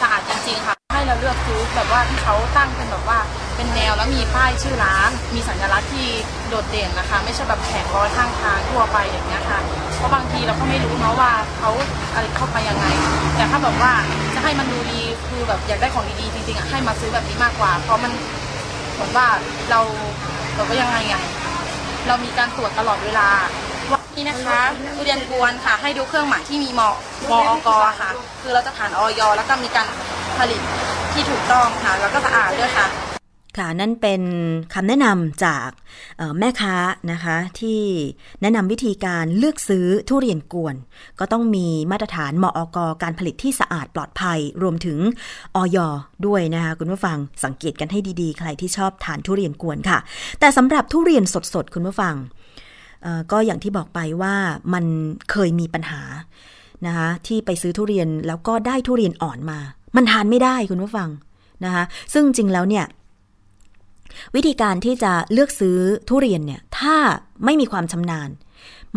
[0.00, 3.18] สะอาดจริงๆค่ะ ให้เราเลือกซื้อแบบว่าที่เขาตั้งเป็นแบบว่า
[3.58, 6.08] เป็นแนวแล้วมีป้ายชื่อร้าน มีสัญลักษณ์ที่
[6.48, 9.60] โดดเด่นนะคะ ไม่ใช่แบบแผงร้อยข้างทางทั่วไปอย่างเงี้ยค่ะ
[9.96, 11.70] เพราะบางทีเราก็ไม่รู้เนาะว่าเขา
[12.14, 12.86] อะไรเข้าไปยังไง
[13.36, 13.92] แต่ถ้าแบบว่า
[14.34, 18.12] จะให้มันดูดีคือแบบอยากได้ของดีๆจริงๆอะให้มาซื้อแบบนี้มากกว่า เพราะมัน
[18.94, 19.26] เหมือนว่า
[19.70, 19.80] เรา
[20.54, 21.22] แบบว่ายังไงอะ
[22.06, 23.28] เรามีการตรวจตลอดเวลา
[23.90, 24.60] ว่านี่นะคะ
[24.96, 26.96] ทุเรียนกวนค่ะ ให้ดูเครื่องหมายที่มีหมาะ
[27.30, 27.68] มอก
[28.00, 28.10] ค่ะ
[28.42, 29.86] คือเราจะผ่านออยแล้วก็มีการ
[30.38, 30.60] ผลิต
[31.12, 32.86] ที่ถูกต้องค่ะ แล้วก็สะอาดด้วยค่ะ
[33.58, 34.22] ค่ะนั่นเป็น
[34.74, 35.68] คำแนะนำจาก
[36.38, 36.76] แม่ค้า
[37.12, 37.80] นะคะที่
[38.42, 40.74] แนะนำวิธีการเลือกซื้อทุเรียนกวน
[41.18, 44.98] ก็ต้องมีมาตรฐานมออกการผลิตที่สะอาดปลอดภัย รวมถึง
[45.56, 45.78] ออย
[46.26, 49.98] ด้วยนะคะคุณผู้ฟังสังเกตกันให้ดีๆ ใครที่ชอบทานทุเรียนกวนค่ะ
[50.40, 52.14] แต่สำหรับทุเรียนสดๆ คุณผู้ฟัง
[53.32, 54.34] ก็อย่างที่บอกไปว่า
[54.74, 54.84] มัน
[55.30, 56.02] เคยมีปัญหา
[56.86, 59.58] นะคะที่ไปซื้อทุเรียนแล้วก็ได้ทุเรียนอ่อนมา
[59.96, 61.08] มันทานไม่ได้คุณผู้ฟัง
[61.64, 62.84] นะคะซึ่งจริงแล้วเนี่ย
[64.34, 66.96] วิธีการที่จะเลือกซื้อทุเรียนเนี่ยถ้า
[67.44, 68.30] ไม่มีความชำนาญ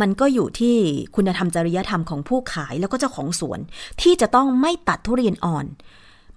[0.01, 0.75] มันก็อยู่ที่
[1.15, 3.59] คุณธรรมจริยธรรมของผู้ขายแล้วก็เจ้าของสวน
[4.01, 5.65] ที่จะต้องไม่ตัดทุเรียนอ่อน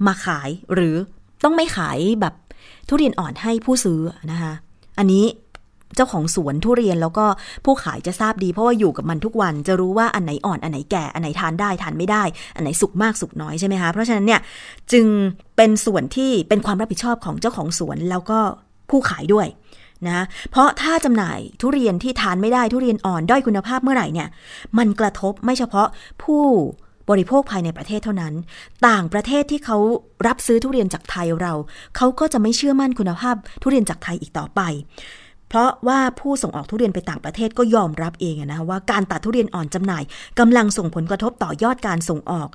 [0.07, 0.97] มาขายหรือ
[1.45, 2.35] ต้องไม่ขายแบบ
[2.89, 4.53] ทุเรียนอ่อนให้ผู้ซื้อนะคะ
[4.99, 5.25] อันนี้
[5.97, 7.27] เจ้าของสวนทุเรียนแล้วก็
[7.65, 12.23] ผู้ขายจะทราบดีเพราะว่าอยู่กับมันทุกวันจะรู้ว่าอันไหนอ่อนอันไหนแก่อันไหนทานได้ทานไม่ได้
[12.55, 14.41] อันไหนสุกมากสุกน้อยใช่ไหมคะเพราะฉะนั้นเนี่ย
[14.93, 15.07] จึง
[15.57, 18.39] เป็นส่วนที่เป็นความรับผิดชอบของเจ้าของสวนแล้วก็
[18.91, 19.47] ผู้ขายด้วย
[20.09, 24.29] นะเพราะถ้าจำหน่ายทุเรียนที่ทานไม่ได้ทุเรียนอ่อนด้อยคุณภาพเมื่อไหร่เนี่ย
[24.79, 25.89] มันกระทบไม่เฉพาะ
[26.23, 26.45] ผู้
[27.11, 28.35] บริโภคภายในประเทศเท่านั้น
[28.89, 29.79] ต่างประเทศที่เขา
[30.27, 31.53] รับซื้อทุเรียนจากไทยเรา
[31.97, 34.61] เขาก็จะไม่เชื่อมั่นคุณภาพทุเรียนจากไทยอีกต่อไป
[35.55, 40.03] เพราะว่าผู้ส่งออกทุเรียนไปต่างประเทศก็ยอมรับเองนะว่าการตัดทุเรียนอ่อนจำหน่าย
[40.39, 42.49] กำลังส่งผลกระทบต่อยอดการส่งออก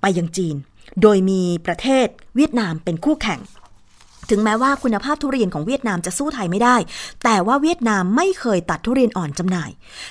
[0.00, 0.56] ไปยังจีน
[1.02, 3.40] โดยมีประเทศเวียดนามเป็นคู่แข่ง
[4.30, 6.76] ถึงแม้ว่าคุณภาพทุเรียนของเวียดนามจะสู้ไทยไม่ได้
[7.24, 9.70] แต่ว่าเวียดนามไม่เคยตัดทุเรียนอ่อนจำหน่าย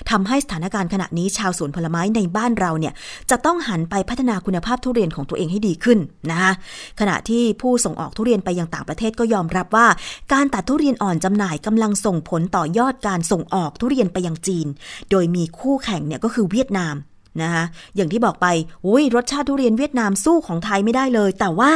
[0.09, 2.93] ทำให้สถานการณ์ขณะนี้ชาวสวนผลไม้ในบ้านเราเนี่ย
[3.29, 5.99] จะต้องหันไปพัฒนาคุณภาพทุเรียนของตัวเองให้ดีขึ้น
[6.31, 6.51] นะคะ
[6.99, 9.87] ขณะที่ผู้ส่งออกทุเรียนไปยังต่างประเทศก็ยอมรับว่า
[10.33, 14.67] การตัดทุเรียนอ่อนจำหน่ายกำลังส่งผลต่อยอดการส่งออกทุเรียนไปยังจีน
[15.11, 16.95] โดยมีคู่แข่งเนี่ยก็คือเวียดนาม
[17.43, 17.63] นะคะ
[17.95, 18.47] อย่างที่บอกไป
[18.85, 21.71] อุ้ยรสชาติทุเรียนเวียดนามสู้ของไทยไม่ได้เลย แต่ว่า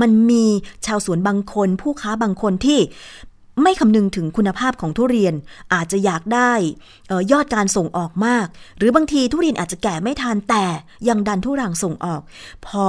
[0.00, 0.44] มันมี
[0.86, 2.80] ชาวสวนบางคน ผู้ค้าบางคนที่
[3.62, 5.34] ไม่คำนึงถึงคุณภาพของทุเรียน
[5.74, 6.52] อาจจะอยากได้
[7.10, 8.46] ออยอดการส่งออกมาก
[8.78, 10.64] หรือบางทีทุเรียนอาจจะแก่ไม่ทันแต่
[11.08, 12.20] ยังดันทุรังส่งออก
[12.66, 12.84] พอ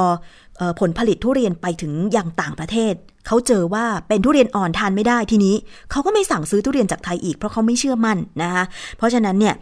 [0.79, 2.93] ผลผลิตทุเรียนไปถึงยังต่างประเทศ
[3.27, 5.55] เขาเจอว่าเป็นทุเรียนอ่อนทานไม่ได้ทีนี้
[5.91, 8.63] เขาก็ไม่สั่งซื้อทุเรียนจากไทยอีกเพราะเขาไม่เชื่อมั่นนะคะ
[8.97, 9.55] เพราะฉะนั้นเนี่ย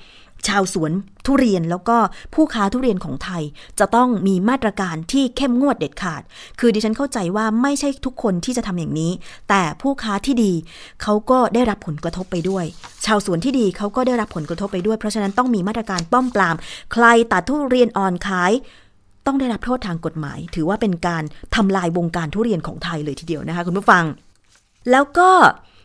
[0.47, 0.91] ชาวสวน
[1.25, 1.97] ทุเรียนแล้วก็
[2.33, 3.43] ผู้ค้าทุเรียนของไทย
[3.79, 6.21] จะต้องมีมาตรการที่เข้มงวดเด็ดขาด
[6.59, 9.11] คือดิฉันเข้าใจว่าไม่ใช่ทุกคนที่จะทำอย่างนี้
[9.49, 10.53] แต่ผู้ค้าที่ดี
[11.01, 12.65] เขาก็ได้รับผลกระทบไปด้วย
[13.05, 16.55] ชาวสวนที่ดีเขาก็ได้รับผลกระทบไปด้วย เพราะฉะนั้นต้องมีมาตรการป้อมปราม
[16.93, 18.51] ใครตัดทุเรียนอ่อนขาย
[19.25, 21.23] ต้องได้รับโทษทางกฎหมาย ถือว่าเป็นการ
[21.55, 24.03] ทำลายวงการทุเรียนของไทยเลยทีเดียวนะคะคุณผู้ฟัง
[24.91, 25.29] แล้วก็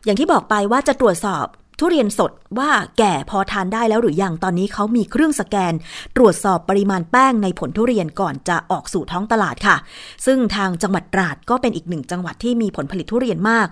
[0.05, 1.47] อย่างที่บอกไปว่าจะตรวจสอบ
[1.81, 5.73] ทุเรียนสดว่าแก่พอทานได้แล้วหรือยังตอนนี้เขามีเครื่องสแกน
[6.17, 9.77] ตรวจสอบปริมาณแป้งในผลทุเรียนก่อนจะออกสู่ท้องตลาดค่ะ
[10.27, 13.67] ซึ่งทางจังหวัดตราดก็เป็นอีกหนึ่งจังหวัดที่มีผลผลิตทุเรียนมาก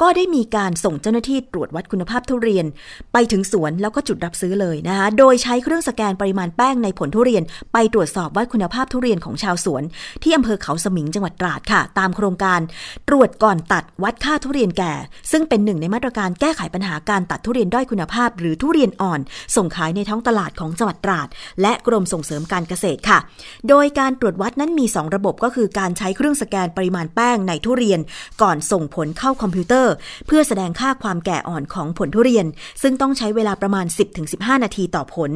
[0.00, 2.66] ก็ได้มีการส่งเจ้าหน้าที่ตรวจวัดคุณภาพทุเรียน
[3.12, 9.82] ไปถึงสวนแล้วก็จุดรับซื้อเลยนะคะ โดยใช้เครื่องสแกนปริมาณแป้งในผลทุเรียน ไปตรวจสอบวัดคุณภาพทุเรียนของชาวสวน
[10.22, 12.60] ที่อำเภอเขาสมิงจังหวัดตราดค่ะ ตามโครงการ
[13.08, 14.92] ตรวจก่อนตัดวัดค่าทุเรียนแก่
[15.30, 19.20] ซึ่งเป็นหนึ่งในมาตรการแก้ไขปัญหาการตัดทุเรียนด้อยคุณภาพ หรือทุเรียนอ่อน
[19.56, 21.28] ส่งขายในท้องตลาดของจังหวัดตราด
[21.62, 23.18] และกรมส่งเสริมการเกษตรค่ะ
[23.68, 28.00] โดยการตรวจวัดนั้นมี 2 ระบบก็คือการใช้เครื่องสแกนปริมาณแป้งในทุเรียน
[28.42, 29.87] ก่อนส่งผลเข้าคอมพิวเตอร์
[30.26, 32.46] เพื่อแสดงค่าความแก่อ่อนของผลทุเรียน
[32.82, 33.86] ซึ่งต้องใช้เวลาประมาณ
[34.24, 35.30] 10-15 นาทีต่อผล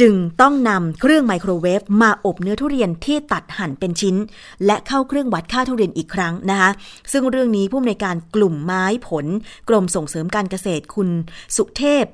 [0.00, 4.16] จึงต้องนำเครื่องไมโครเวฟมาอบเนื้อทุเรียนที่ตัดหั่นเป็นชิ้น
[4.66, 6.70] และเข้าเครื่องวัดค่าทุเรียนอีกครั้งนะคะ
[7.12, 9.26] ซึ่งเรื่องนี้ผู้อำนวยการกลุ่มไม้ผล
[9.68, 11.08] กรมส่งเสริมการเกษตรคุณ
[11.56, 12.04] สุเทพ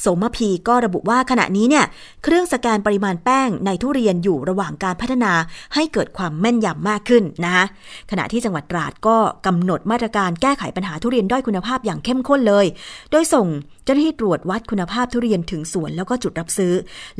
[0.00, 1.84] โสมพีก็ระบุว่าขณะนี้เนี่ย
[2.24, 5.32] เครื่องสแกนปริมาณแป้งในทุเรียนอยู่ระหว่างการพัฒนา
[5.74, 7.64] ให้เกิดความแม่นยำมากขึ้นนะคะ
[8.10, 12.66] ขณะที่จังหวัดตราดก็กำหนดมาตรการแก้ไขปัญหาทุเรียนด้อยคุณภาพอย่างเข้มข้นเลย
[13.10, 13.46] โดยส่ง
[13.90, 16.72] จ้าหน้าที่ตรวจวัดคุณภาพทุเรียนถึงสวนแล้วก็จุดรับซื้อ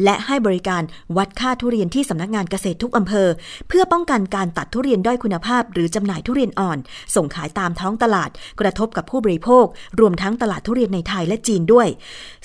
[0.05, 0.83] และให้บริการ
[1.17, 3.29] วัดค่าทุเรียนที่สำนักงานเกษตรทุกอำเภอ
[3.69, 6.79] เพื่อป้องกันการตัดทุเรียนด้อยคุณภาพ หรือจำหน่ายทุเรียนอ่อน
[7.15, 9.67] ส่งขายตามท้องตลาด กระทบกับผู้บริโภค
[10.01, 11.89] รวมทั้งตลาดทุเรียนในไทยและจีนด้วย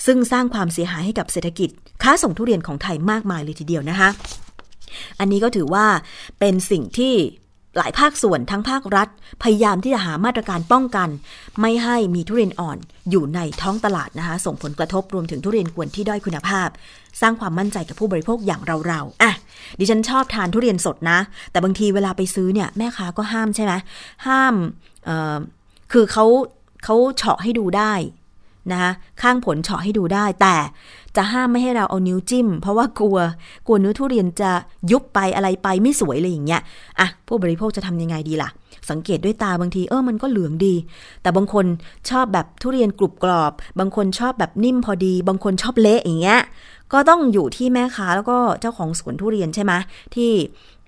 [0.06, 1.70] ซึ่งสร้างความเสียหายให้กับเศรษฐกิจ
[2.02, 4.08] ค้าส่งทุเรียนของไทยมากมายเลยทีเดียวนะคะ
[5.20, 5.86] อันนี้ก็ถือว่า
[6.38, 7.14] เป็นสิ่งที่
[7.78, 9.08] หลายภาคส่วนทั้งภาครัฐ
[9.42, 11.08] พยายามที่จะหามาตรการป้องกัน
[11.60, 12.78] ไม่ให้มีทุเรียนอ่อน
[13.10, 16.68] อยู่ในท้องตลาดนะคะส่งผลกระทบรวมถึงทุเรียนกวนที่ด้อยคุณภาพ
[17.20, 19.32] สร้างความมั่นใจกับผู้บริโภคอย่างเราๆอะ
[19.78, 21.18] ดิฉันชอบทานทุเรียนสดนะ
[21.50, 23.72] แต่บางทีเวลาไปซื้อเนี่ยแม่ค้าก็ห้ามใช่ไหม
[24.26, 24.54] ห้าม
[25.04, 25.36] เออ
[25.92, 26.24] คือเขา
[26.84, 27.92] เขาเฉาะให้ดูได้
[28.72, 30.56] นะคะข้างผลเฉาะให้ดูได้แต่
[31.16, 33.18] จะห้ามไม่ให้เราเอานิ้วจิ้ม เพราะว่ากลัว
[33.66, 34.50] กลัวเนื้อทุเรียนจะ
[34.90, 36.62] ยุบไปอะไรไปไม่สวยเลยอย่างเงี้ย
[37.00, 38.50] อะผู้บริโภคจะทำยังไงดีล่ะ
[38.90, 40.74] สังเกตด้วยตาบางทีเออมันก็เหลืองดี
[41.22, 41.66] แต่บางคน
[42.10, 46.40] ชอบแบบทุเรียนกรุบกรอบ บางคนชอบแบบนิ่มพอดี บางคนชอบเละอย่างเงี้ย
[46.92, 49.72] ก็ต้องอยู่ที่แม่ค้าแล้วก็เจ้าของสวนทุเรียนใช่ไหม
[50.14, 50.30] ที่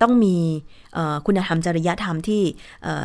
[0.02, 0.36] ต้องมี
[1.26, 2.42] คุณธรรมจริยธรรมที่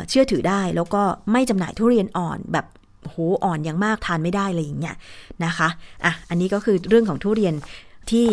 [0.08, 2.66] เชื่อถือได้ แล้วก็ไม่จำหน่ายทุเรียนอ่อนแบบ
[3.10, 4.96] โหอ่อนอย่างมากทานไม่ได้เลยอย่างเงี้ย
[5.44, 5.68] นะคะ
[6.04, 7.54] อะอันนี้ก็คือเรื่องของทุเรียน
[8.10, 8.28] ที่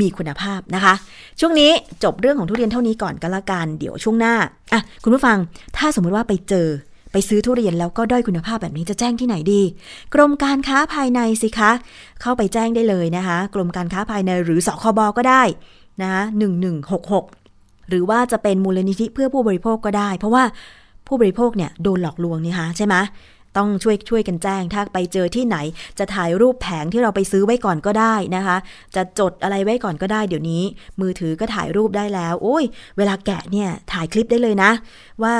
[0.00, 0.94] มีคุณภาพนะคะ
[1.40, 1.70] ช่วงนี้
[2.04, 4.34] จบเรื่องของทุเรียนเท่านี้ก่อนก็แล้วกันเดี๋ยวช่วงหน้า
[4.72, 5.36] อะคุณผู้ฟัง
[5.76, 6.68] ถ้าสมมุติว่าไปเจอ
[7.12, 9.62] ไปซื้อทุเรียนแล้วก็ด้อยคุณภาพแบบนี้จะแจ้งที่ไหนดี
[10.14, 11.70] กรมการค้าภายในสิคะ
[12.20, 15.42] เข้าไปแจ้งได้เลยนะคะ กรมการค้าภายในหรือสคบก็ได้
[16.02, 17.24] นะคะหนึ่งหนึ่งหกหก
[17.88, 20.44] หรือว่าจะเป็นมูลนิธิเพื่อผู้บริโภคก็ได้ เพราะว่า
[21.06, 22.94] ผู้บริโภคเนี่ยโดนหลอกลวงนี่คะใช่ไหม
[23.56, 25.56] ต้องช่วยช่วยกันแจ้ง ถ้าไปเจอที่ไหน
[25.98, 28.56] จะถ่ายรูปแผงที่เราไปซื้อไว้ก่อนก็ได้นะคะ
[28.96, 30.62] จะจดอะไรไว้ก่อนก็ได้เดี๋ยวนี้
[31.00, 32.64] มือถือก็ถ่ายรูปได้แล้ว โอ้ย
[32.96, 34.70] เวลาแกะเนี่ยถ่ายคลิปได้เลยนะ
[35.22, 35.34] ว่า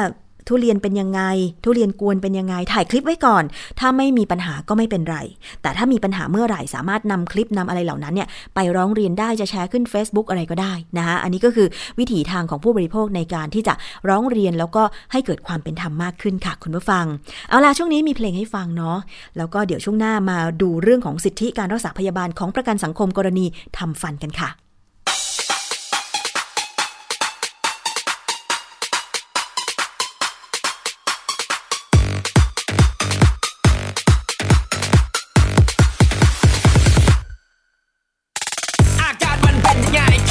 [0.48, 1.20] ทุเรียนเป็นยังไง
[1.64, 3.44] ทุเรียนกวนเป็นยังไง ถ่ายคลิปไว้ก่อน
[3.80, 5.16] ถ้าไม่มีปัญหาก็ไม่เป็นไร
[5.62, 13.74] แต่ถ้ามีปัญหาเมื่อไหร่สามารถนำคลิปนำอะไรเหล่านั้นเนี่ยไปร้องเรียนได้จะแชร์ขึ้น Facebook อะไรก็ได้นะฮะอันนี้ก็คือวิถีทางของผู้บริโภคในการที่จะ
[14.08, 14.82] ร้องเรียนแล้วก็
[15.12, 17.04] ให้เกิดความเป็นธรรมมากขึ้นค่ะ คุณผู้ฟัง
[17.48, 18.98] เอาล่ะช่วงนี้มีเพลงให้ฟังเนาะ
[19.37, 23.46] แล้วก็เดี๋ยวช่วงหน้ามาดูเรื่องของสิทธิการรักษาพยาบาลของประกันสังคมกรณี
[23.78, 24.67] ทำฟันกันค่ะ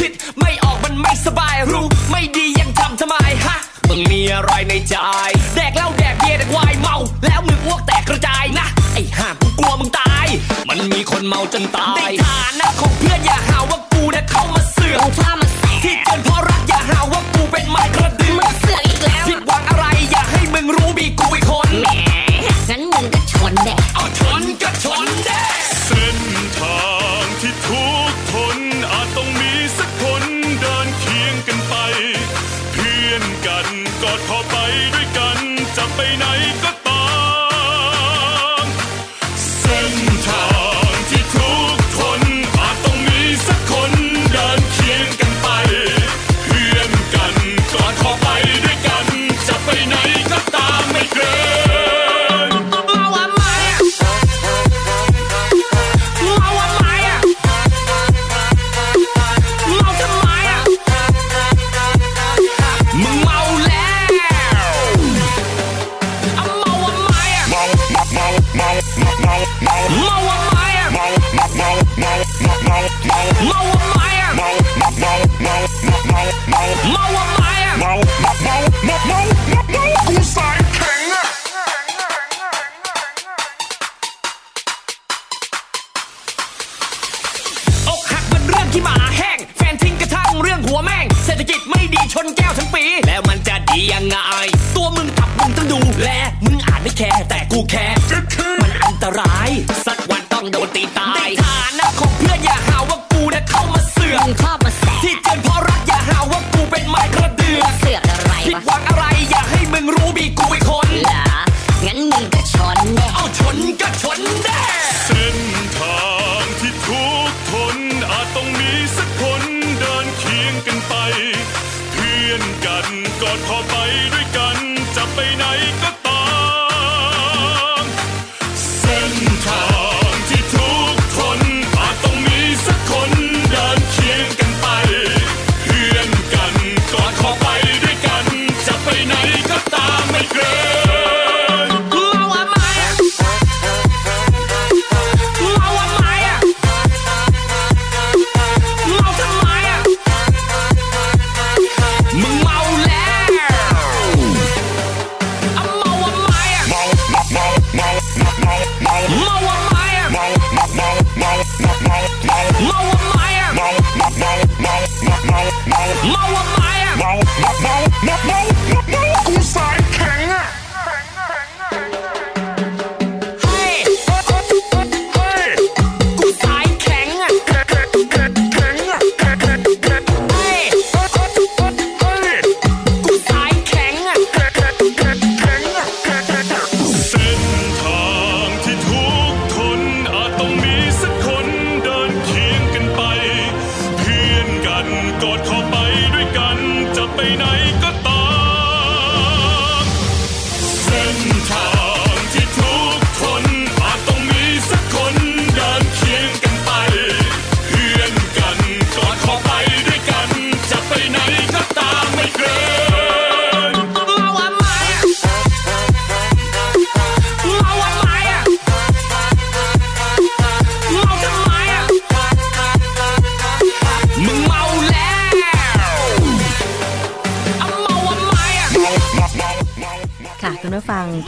[0.08, 3.16] ิดไม่ออกมันไม่สบายรู้ไม่ดียังทำทำไม
[3.46, 3.58] ฮะ
[3.90, 4.96] มึงมีอะไรในใจ
[5.56, 10.28] แดกเหล้าแดกเบียร์แดกวายเมา แล้วมึงอ้วกแตกกระจายนะ ไอ้ห่ากูกลัวมึงตาย
[10.70, 13.77] มันมีคนเมาจนตายในฐานะของเพื่อนอย่าหาว่า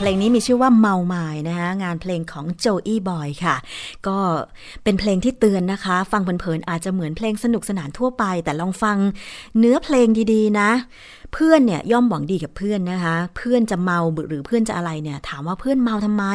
[0.10, 3.56] ลงนี้มีชื่อว่าเมาไม้นะคะงานเพลงของโจอี้บอยค่ะ
[4.08, 4.18] ก็
[4.84, 8.98] เป็นเพลงที่เตือนนะคะ ฟังเพลินๆอาจจะเหมือนเพลงสนุกสนานทั่วไป แต่ลองฟัง
[9.60, 10.70] เนื้อเพลงดีๆนะ
[11.34, 16.26] เพื่อนเนี่ยย่อมหวังดีกับเพื่อนนะคะ เพื่อนจะเมาหรือเพื่อนจะอะไรเนี่ย ถามว่าเพื่อนเมาทำไม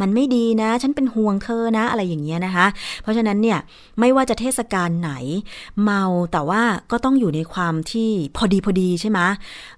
[0.00, 2.66] มันไม่ดีนะ ฉันเป็นห่วงเธอนะ อะไรอย่างเงี้ยนะคะ
[3.02, 3.58] เพราะฉะนั้นเนี่ย
[4.00, 5.12] ไม่ว่าจะเทศกาลไหน
[5.82, 9.18] เมาแต่ว่าก็ต้องอยู่ในความที่พอดีพอดีใช่ไหม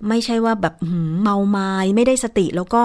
[0.09, 0.75] ไม่ใช่ว่าแบบ
[1.23, 2.83] เมาไม้ไม่ได้สติแล้วก็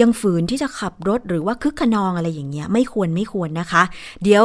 [0.00, 3.82] ยังฝืนที่จะขับรถหรือว่าคึกขนองอะไรอย่างเงี้ยไม่ควรไม่ควรนะคะ
[4.22, 4.44] เดี๋ยว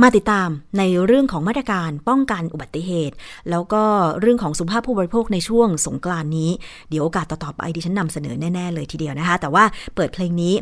[0.00, 3.14] มาติดตามในเรื่องของมาตรการป้องกันอุบัติเหตุ
[3.50, 3.84] แล้วก็
[4.20, 6.50] เรื่องของสุขภาพผู้บริโภคในช่วงสงกรานต์นี้
[6.90, 9.64] เดี๋ยวโอกาสต่อๆไปดิฉันนำเสนอแน่ ๆ เลยทีเดียวนะคะ แต่ว่า
[9.94, 10.54] เปิดเพลงนี้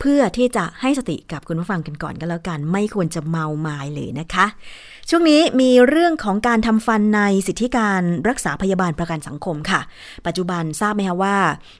[0.00, 4.46] เพื่อที่จะให้สติกับคุณผู้ฟังกันก่อนก็แล้วกัน ไม่ควรจะเมาไม้เลยนะคะ
[5.08, 9.80] ช่วงนี้มีเรื่องของการทำฟันในสิทธิการรักษาพยาบาลประกันสังคมค่ะ
[10.26, 11.36] ปัจจุบันทราบไหมคะว่า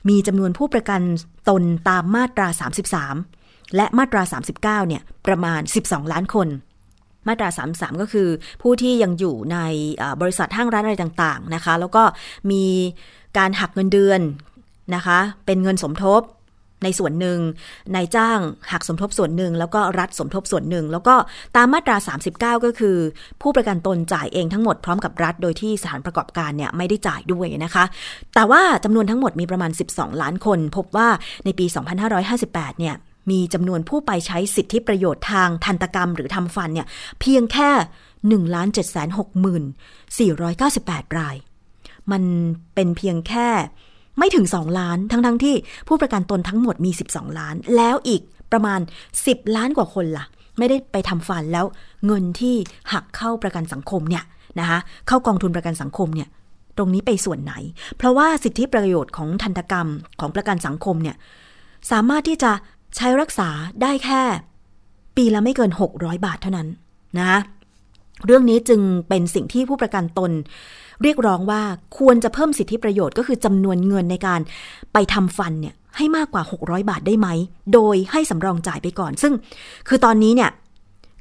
[0.09, 1.01] มีจำนวนผู้ประกัน
[1.49, 2.49] ตนตามมาตรา
[3.13, 4.23] 33 และมาตรา
[4.63, 6.49] 39 เนี่ยประมาณ 12 ล้านคน
[7.29, 8.29] มาตรา 33 ก็คือ
[8.63, 9.59] ผู้ที่ยังอยู่ใน
[10.21, 12.03] บริษัทห้างร้านอะไรต่างๆนะคะ แล้วก็
[12.51, 12.65] มี
[13.39, 14.21] การหักเงินเดือน
[14.95, 16.23] นะคะ เป็นเงินสมทบ
[16.85, 17.39] ในส่วนหนึ่ง
[17.95, 18.39] นายจ้าง
[18.73, 21.15] หักสมทบส่วนหนึ่ง แล้วก็รัฐสมทบส่วนหนึ่ง แล้วก็
[21.57, 21.97] ตามมาตรา
[22.33, 22.97] 39 ก็คือ
[23.43, 27.85] ผู้ประกันตนจ่ายเองทั้งหมดพร้อมกับรัฐ โดยที่สถานประกอบการเนี่ยไม่ได้จ่ายด้วยนะคะ
[28.35, 31.09] แต่ว่าจำนวนทั้งหมดมีประมาณ 12 ล้านคน พบว่า
[31.45, 31.67] ในปี
[32.23, 32.95] 2558 เนี่ย
[33.31, 36.87] มีจำนวนผู้ไปใช้สิทธิประโยชน์ทางทันตกรรมหรือทำฟันเนี่ย
[37.21, 37.71] เพียงแค่
[38.15, 38.79] 1ล้าน7 6
[40.19, 41.37] 498 ราย
[42.13, 42.23] มัน
[42.75, 43.49] เป็นเพียงแค่
[44.19, 45.55] ไม่ถึง 2 ล้าน ทั้งๆทที่
[45.89, 48.23] ผู้ประกันตนทั้งหมดมี 12 ล้าน แล้วอีก
[48.53, 48.81] ประมาณ
[49.19, 50.27] 10 ล้านกว่าคนละ่ะ
[50.59, 51.67] ไม่ได้ไปทำฟันแล้ว
[52.07, 52.57] เงินที่
[52.93, 54.25] หักเข้าประกันสังคมเนี่ย
[54.61, 56.29] นะคะเข้ากองทุนประกันสังคมเนี่ย
[56.77, 57.55] ตรงนี้ไปส่วนไหน
[57.97, 59.89] เพราะว่าสิทธิประโยชน์ของทันตกรรม
[60.21, 61.17] ของประกันสังคมเนี่ย
[61.91, 62.53] สามารถที่จะ
[62.97, 63.49] ใช้รักษา
[63.83, 64.23] ได้แค่
[65.17, 66.69] ปีละไม่เกิน 600 บาทเท่านั้น
[67.19, 67.41] นะ
[68.27, 70.31] เรื่องนี้จึงเป็นสิ่งที่ผู้ประกันตน
[71.03, 71.63] เรียกร้องว่า
[71.99, 74.41] ควรจะเพิ่มสิทธิประโยชน์ก็คือจำนวนเงินในการ
[74.93, 77.29] ไปทำฟันเนี่ยให้มากกว่า 600 บาทได้ไหม
[77.75, 79.33] โดยให้สำรองจ่ายไปก่อน ซึ่ง
[79.89, 80.51] คือตอนนี้เนี่ย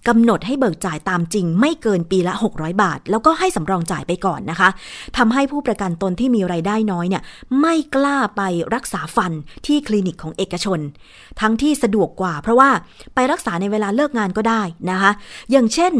[0.07, 4.69] กำหนดให้เบิกจ่ายตามจริง ไม่เกินปีละ 600 บาท แล้วก็ให้สำรองจ่ายไปก่อนนะคะ
[5.17, 7.23] ทำให้ผู้ประกันตนที่มีไรายได้น้อยเนี่ย
[7.61, 8.41] ไม่กล้าไป
[8.75, 9.31] รักษาฟัน
[9.65, 10.79] ที่คลินิกของเอกชน
[11.41, 12.69] ทั้งที่สะดวกกว่า เพราะว่า
[13.15, 15.11] ไปรักษาในเวลาเลิกงานก็ได้นะคะ
[15.51, 15.93] อย่างเช่น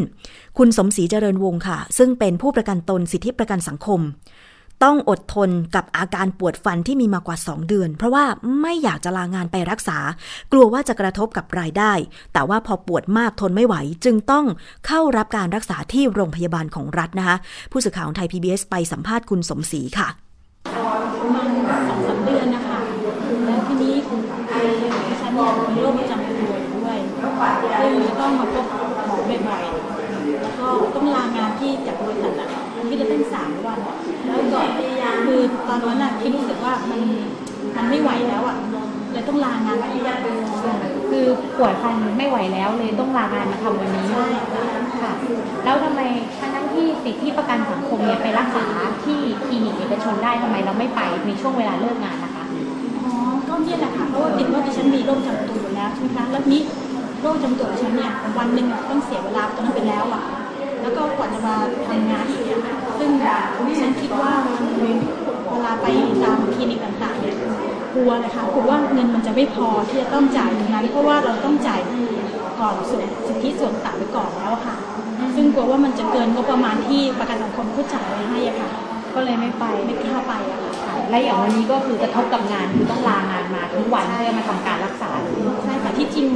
[0.58, 3.99] คุณสมศรีเจริญวงศ์ค่ะ ซึ่งเป็นผู้ประกันตนสิทธิประกันสังคม
[4.84, 8.25] ต้องอดทนกับอาการปวดฟันที่มีมากว่า 2 เดือน เพราะว่า
[8.61, 9.97] ไม่อยากจะลางานไปรักษา
[10.51, 11.93] กลัวว่าจะกระทบกับรายได้
[12.34, 13.75] แต่ว่าพอปวดมากทนไม่ไหว
[14.05, 14.45] จึงต้อง
[14.88, 17.38] เข้ารับการรักษาที่โรงพยาบาลของรัฐนะคะ
[17.71, 20.07] ผู้สื่อข่าวไทย PBS ไปสัมภาษณ์คุณสมศรีค่ะ
[21.21, 21.49] ประมาณ
[21.89, 22.79] สองสาเดือนนะคะ
[23.45, 24.19] แล้วทีนี้คือ
[25.07, 26.97] ดิฉันนี่ยมีโรคประจำตัวด้วย
[27.79, 29.17] ซึ่งจะต้องมาพบหมอ
[29.47, 32.34] บ่อยๆแล้วก็ต้องลางานที่จากบริษัท
[32.89, 33.42] ที่จะเป็นสา
[35.34, 37.01] คือตอนนั้นอะที่รู้สึกว่ามัน
[37.75, 38.57] มันไม่ไหวแล้วอะ
[39.11, 40.01] เลยต้องลางานที่
[41.09, 41.25] คือ
[41.57, 44.07] ปวดฟันไม่ไหวแล้วเลยต้องลางานมาทำวันนี้
[45.01, 45.13] ค่ะ
[45.63, 46.01] แล้วทำไม
[46.39, 48.65] ทั้งนั้นที่สิทธิประกันสังคมเนี่ยไปรักษา
[49.03, 52.45] ที่คลินิกเอกชนได้ทำไมเราไม่ไปในช่วงเวลาเลิกงานนะคะ
[52.97, 53.07] อ๋อ
[53.47, 56.61] ก็เนี่ยแหละค่ะเพราะว่าติดว่าดิฉันมีโรคประจำตัวอยู่แล้วใช่ไหมคะแล้วนี้
[57.21, 60.23] โรคประจำตัวดิฉันเนี่ยวันหนึ่งต้องเสียเวลาตรงนั้นไปแล้วอะ
[60.81, 61.55] แล้วก็กว่าจะมา
[61.88, 62.61] ทำงานอีกอะ
[62.99, 63.11] ซึ่ง
[63.67, 64.31] ดิฉันคิดว่า
[65.54, 65.86] เวลาไป
[66.24, 67.38] ตามคลินิกต่างๆเนี่ย
[67.95, 71.82] กลัวเลยค่ะกลัวว่าเงินมันจะไม่พอที่จะต้องจ่ายตรงนั้นเพราะว่าเราต้องจ่าย
[72.60, 74.76] ก่อนส่วนสิทธิส่วนต่างไปก่อนแล้วอะค่ะ
[75.36, 78.70] ซึ่งกลัวว่ามันจะเกินงบประมาณที่ประกันสังคมเขาจ่ายไว้ให้อะค่ะ
[79.16, 85.34] ก็เลยไม่ไปไม่กล้าไปอะค่ะค่ะและอย่างวันนี้ก็คือกระทบกับงานคือต้องลางานมาทุกวันเพื่อมาทำการรักษาเลย
[85.64, 86.28] ใช่ค่ะที่จริง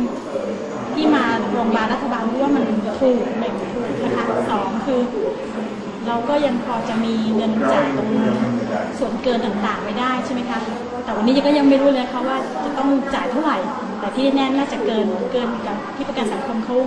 [0.93, 2.63] ที่มาโรงพยาบาลรัฐบาลเพราะว่ามัน
[2.99, 4.99] ถูกหนึ่งถูกนะคะสองคือ
[6.07, 8.09] เราก็ยังพอจะมีเงินจ่ายตรง
[8.99, 10.59] ส่วนเกินต่างๆไม่ได้ใช่ไหมคะ
[11.03, 13.57] แต่วันนี้ก็ยังไม่รู้เลยค่ะว่าจะต้องจ่ายเท่าไหร่
[13.99, 16.77] แต่ที่แน่น่าจะเกินเกินกับที่ประกันสังคมเขา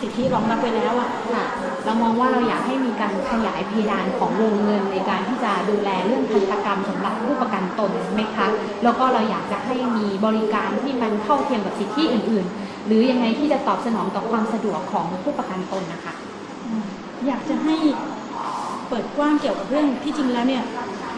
[0.00, 1.44] สิทธิรองรับไว้แล้วอะค่ะ
[1.84, 8.46] เรามองว่าเราอยากให้มีการขยายเพดานของวงเงินในการที่จะดูแลเรื่องทันตกรรมสำหรับผู้ประกันตนไหมคะ
[8.84, 16.14] แล้วก็เราอยากจะให้มีบริการที่มันเท่าเทียมกับสิทธิอื่น ๆ หรือยังไงที่จะตอบสนองต่อความสะดวกของผู้ประกันตนนะคะ
[17.26, 17.76] อยากจะให้
[18.88, 20.62] เปิดกว้างเกี่ยวกับเรื่องที่จริงแล้วเนี่ย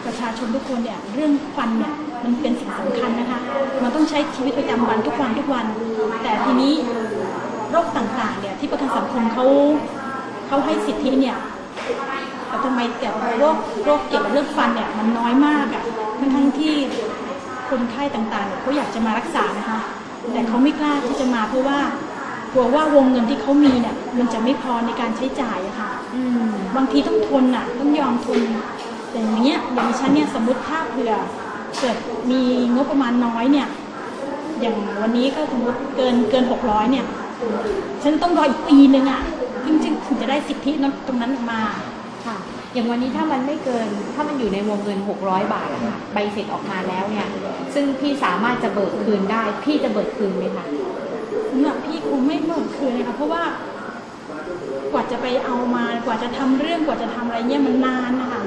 [0.05, 1.93] ประชาชนทุกคนเนี่ยเรื่องฟันเนี่ย
[2.23, 3.39] มันเป็นสิ่งสำคัญนะคะ
[3.83, 5.65] มันต้องใช้ชีวิตประจำวันทุกวันทุกวัน
[6.23, 6.73] แต่ทีนี้
[7.71, 9.45] โรคต่างๆเนี่ยที่ประกันสังคมเขา
[10.47, 11.37] เขาให้สิทธิเนี่ย
[12.47, 13.09] แต่ทำไมแต่
[13.39, 15.83] โรคโรคเกี่ยวกับเรื่องฟันเนี่ยมันน้อยมากอะ่ะ
[16.19, 16.75] ทั้งทั้งที่
[17.69, 19.79] คนไข้ต่างๆเนี่ยเขาอยากจะมารักษานะคะ
[20.33, 21.79] แต่เขาไม่กล้าที่จะมาเพราะว่า
[22.53, 28.39] กลัวว่าวงเงินที่เขามีเนี่ยมันจะไม่พอในการใช้จ่ายอะค่ะ อืม บางทีต้องทนอะ ต้องยอมทน
[29.11, 31.13] แต่อย่างเงี้ยอย่างดิฉันเนี่ยสมมติถ้าเผื่อ
[31.79, 31.97] เกิด
[32.31, 32.41] มี
[32.75, 33.67] งบประมาณน้อยเนี่ย
[34.61, 37.05] อย่างวันนี้ก็สมมติเกินเกินหกร้อยเนี่ย
[38.03, 39.21] ฉันต้องรออีกปีหนึ่งอะ
[39.65, 41.61] ถึงจะถึงจะได้สิทธินั้นตรงนั้นออกมา
[42.25, 42.37] ค่ะ
[42.73, 47.27] อย่างวันนี้ถ้ามันไม่เกินถ้ามันอยู่ในวงเงิน 600 บาทอะค่ะใบเสร็จออกมาแล้วเนี่ย
[47.73, 50.65] ซึ่งพี่สามารถจะเบิกคืนได้ พี่จะเบิกคืนไหมคะ
[51.51, 53.43] สำหรับพี่คงไม่เบิกคืนเลยค่ะเพราะว่า
[54.93, 58.41] กว่าจะไปเอามากว่าจะทำเรื่องกว่าจะทำอะไรเนี่ยมันนานนะคะ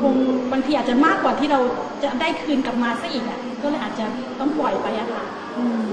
[0.00, 0.14] คง
[0.52, 1.60] บางทีอาจจะมากกว่าที่เรา
[2.02, 4.04] จะได้คืนกลับมาซะอีกอะก็เลยอาจจะ
[4.38, 5.24] ต้องปล่อยไปอะค่ะ
[5.58, 5.84] อืม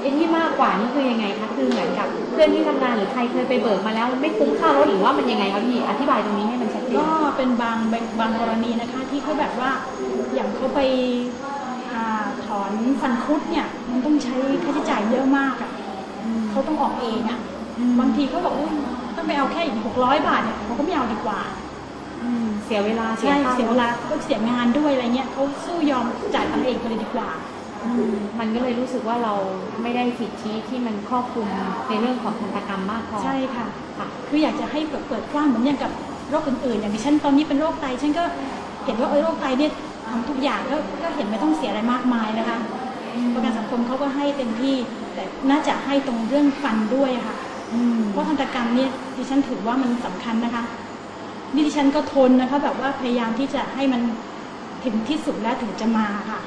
[0.00, 9.70] ไอ้ที่มากกว่านี่คือยังไงคะคือเหมือนกับเพื่อนที่ทำงานหรือใครเคยไปเบิกมาแล้วมันไม่คุ้มค่ารถหรือว่ามันยังไงคะพี่อธิบายตรงนี้ให้มันชัดเจนก็เป็นบางบางบางกรณีนะคะ ที่เขาแบบว่า
[10.34, 10.80] อย่างเขาไป
[11.94, 12.04] อา
[12.44, 15.70] ถอนฟันคุดเนี่ย มันต้องใช้ค่าใช้จ่ายเยอะมากอะ่ะ
[16.50, 17.38] เขาต้องออกเองอะ่ะ
[18.00, 18.78] บางทีเขาบอกว่าต้อง
[19.28, 21.40] ไปเอาแค่อีกหกร้อยบาทเนี่ยเขาก็ไม่เอาดีกว่า
[22.22, 26.04] อืมเสียเวลาใช่ค่เสียเวลาก็เสียงานด้วยอะไรเงี้ยเขาสู้ยอม
[26.34, 27.28] จ่ายตังค์เองไปเลยดีกว่า
[27.84, 29.34] อืมมันก็เลยรู้สึกว่าเรา
[29.82, 31.48] ไม่ได้สิทธิที่มันครอบคลุม
[31.88, 33.66] ในเรื่องของทันตกรรมมากพอใช่ค่ะ
[33.98, 35.92] ค่ะคืออยากจะให้เปิดเปิดกว้างเหมือนอย่างกับ
[36.30, 38.24] โรคอื่นๆอย่างดิฉันตอนนี้เป็นโรคไตฉันก็
[38.84, 39.70] เห็นว่าเออโรคไตเนี่ย
[40.08, 42.58] ทำทุกอย่างก็ก็เห็นไม่ต้องเสียอะไรมากมายนะคะ
[43.34, 44.74] ประกันสังคมเขาก็ให้เต็มที่
[45.14, 47.36] แต่น่าจะให้ตรงเรื่องฟันด้วยอะค่ะ
[47.72, 50.64] อืมเพราะทันตกรรมเนี่ยดิฉันถือว่ามันสำคัญนะคะ
[51.54, 54.00] นี่ดิฉันก็ทนนะคะแบบว่าพยายามที่จะให้มัน
[54.84, 56.38] ถึงที่สุดแล้วถึงจะมาค่ะ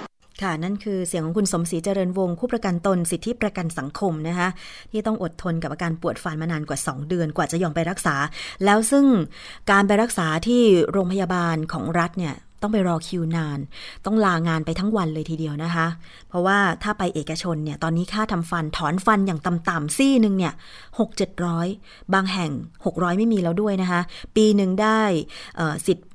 [0.41, 4.49] ค่ะนั่นคือเสียงของคุณสมศรีเจริญวงศ์ผู้ประกันตนสิทธิประกันสังคมนะคะ
[4.91, 8.15] ที่ต้องอดทนกับอาการปวดฟันมานานกว่า 2 เดือนกว่าจะยอมไปรักษา
[8.65, 9.05] แล้วซึ่ง
[9.71, 10.61] การไปรักษาที่
[10.91, 13.59] โรงพยาบาลของรัฐเนี่ย ต้องไปรอคิวนาน
[14.05, 15.87] ต้องลางานไปทั้งวันเลยทีเดียวนะคะ
[16.29, 20.53] เพราะว่าถ้าไปเอกชนเนี่ย ตอนนี้ค่าทำฟันถอนฟันอย่างต่ำๆซี่หนึ่งเนี่ย
[20.99, 21.67] หกเจ็ดร้อย
[22.13, 22.51] บางแห่ง
[22.85, 24.01] 600 ไม่มีแล้วด้วยนะคะ
[24.35, 25.01] ปีหนึ่งได้
[25.87, 26.07] สิทธิ์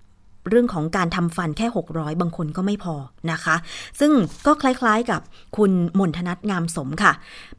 [0.49, 2.95] เรื่องของการทำฟันแค่ 600 บางคนก็ไม่พอ
[3.33, 3.57] นะคะ
[4.01, 4.13] ซึ่ง
[4.47, 5.21] ก็คล้ายๆกับ
[5.57, 7.13] คุณมนทนัทงามสมค่ะ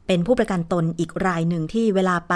[0.06, 2.34] เป็นผู้ประกันตนอีกรายหนึ่งที่เวลาไป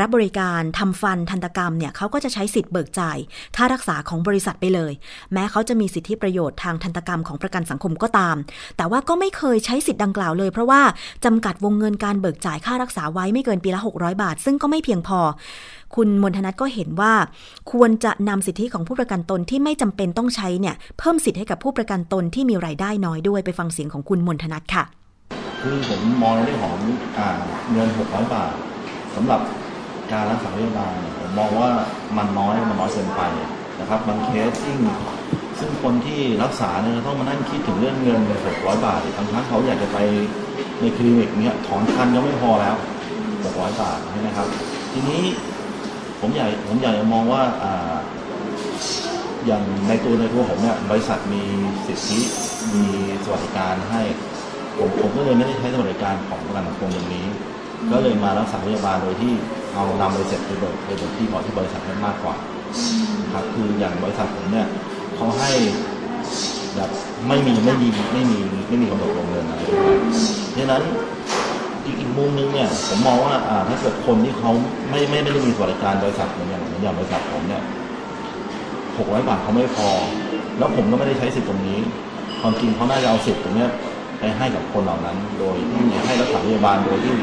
[0.00, 3.18] รับบริการทำฟันทันตกรรมเนี่ยเขาก็จะใช้สิทธิ์เบิกจ่าย
[3.56, 4.92] ค่ารักษาของบริษัทไปเลย
[5.32, 8.36] แม้เขาจะมีสิทธิประโยชน์ทางทันตกรรมของประกันสังคมก็ตาม
[8.76, 10.82] แต่ว่าก็ไม่เคยใช้สิทธิ์ดังกล่าวเลย เพราะว่า
[11.24, 15.20] จำกัดวงเงินการเบิกจ่ายค่ารักษาไว้ไม่เกินปีละ 600 บาท ซึ่งก็ไม่เพียงพอ
[15.94, 17.12] คุณมนทนัทก็เห็นว่า
[17.72, 24.84] ควรจะนำสิทธิของผู้ประกันตนที่ไม่จำเป็นต้องใช้เนี่ยเพิ่มสิทธิให้กับผู้ประกันตนที่มีรายได้น้อยด้วยไปฟังเสียงของคุณมนทนัทค่ะ
[25.62, 26.76] คือผมมองในเรื่องของ
[27.72, 28.52] เงิน600บาท
[29.14, 29.40] สำหรับ
[30.12, 31.70] การรักษาพยาบาลผมมองว่า
[32.16, 33.22] มันน้อยมันน้อยเกินไป
[33.80, 34.76] นะครับบางเคสซึ่ง
[35.58, 38.20] ซึ่งคนที่รักษาเนี่ยต้องมานั่งคิดถึงเรื่องเงิน
[38.52, 39.98] 600บาทบางครั้งเขาอยากจะไป
[40.80, 42.74] ในคลินิกเนี่ยถอนคันก็ไม่พอแล้ว
[43.26, 44.48] 600บาทใช่ไหมครับ
[44.92, 45.22] ทีนี้
[46.20, 47.42] ผมอยากผมอยากจะมองว่า
[49.46, 51.42] อย่างในตัวในตัวผมเนี่ยบริษัทมี
[51.86, 52.20] สิทธิ
[52.74, 52.84] มี
[53.24, 54.02] สวัสดิการให้
[54.78, 57.26] ผมผมก็เลยไม่ได้ใช้สวัสดิการของประกันสังคมตรงนี้
[57.90, 59.32] ก็เลยมารักษาพยาบาลโดยที่
[59.74, 62.36] เอานำใบเสร็จไปเบิกไปเบิกที่หมอที่บริษัทนั้นมากกว่า
[63.32, 64.66] ครับคืออย่างบริษัทผมเนี่ย
[65.16, 65.52] เขาให้
[66.76, 66.90] แบบ
[67.28, 68.38] ไม่มีไม่มีไม่มี
[68.68, 69.60] ไม่มีกำหนดวงเงินอะไร
[70.50, 70.82] เพราะฉะนั้น
[71.86, 74.50] อีกอีกมุมนึงเนี่ยผมมองว่าอ่าถ้าเกิดคนที่เขา
[74.90, 77.62] ไม่ไม่ไม่ได้มีสวัสดิการบริษัทเหมือนอย่างเหมือนอย่างบริษัทผมเนี่ย
[78.96, 79.88] หกร้อยบาทเขาไม่พอ
[80.58, 81.78] แล้วผมก็ไม่ได้ใช้สิทธิ์ตรงนี้
[82.40, 83.70] ความจริงเขาน่าจะเอาสิทธิ์ตรงเนี้ย
[84.18, 87.14] ไปให้กับคนเหล่านั้น โดยที่ให้รักษาพยาบาลโดยที่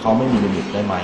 [0.00, 0.94] เขาไม่มีลิมิตได้ไหม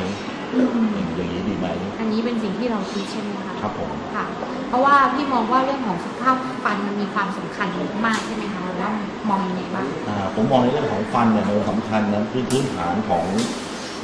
[0.58, 0.60] อ
[0.98, 1.66] ย่างอย่างนี้ดีไหม
[2.00, 4.24] อันนี้เป็นสิ่งที่เราคิดใช่ไหมคะครับผมค่ะ
[4.68, 7.68] เพราะว่าพี่มองว่าเรื่องของสุขภาพฟันมันมีความสำคัญ
[8.06, 8.92] มากใช่ไหมคะแล้ว
[9.28, 13.24] มองยังไงบ้างอ่าผมมองในเรื่องของฟันเนี่ยมันสำคัญนะพื้นพื้นฐานของ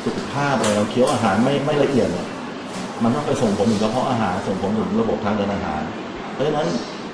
[0.05, 2.27] สุขภาพเลยเราเคี้ยวอาหารไม่ไม่ละเอียดเนี่ย
[3.03, 5.83] มันต้องไปส่งผลถึงกระเพาะอาหารส่งผลถึงระบบทางเดินอาหาร
[6.33, 6.67] เพราะฉะนั้น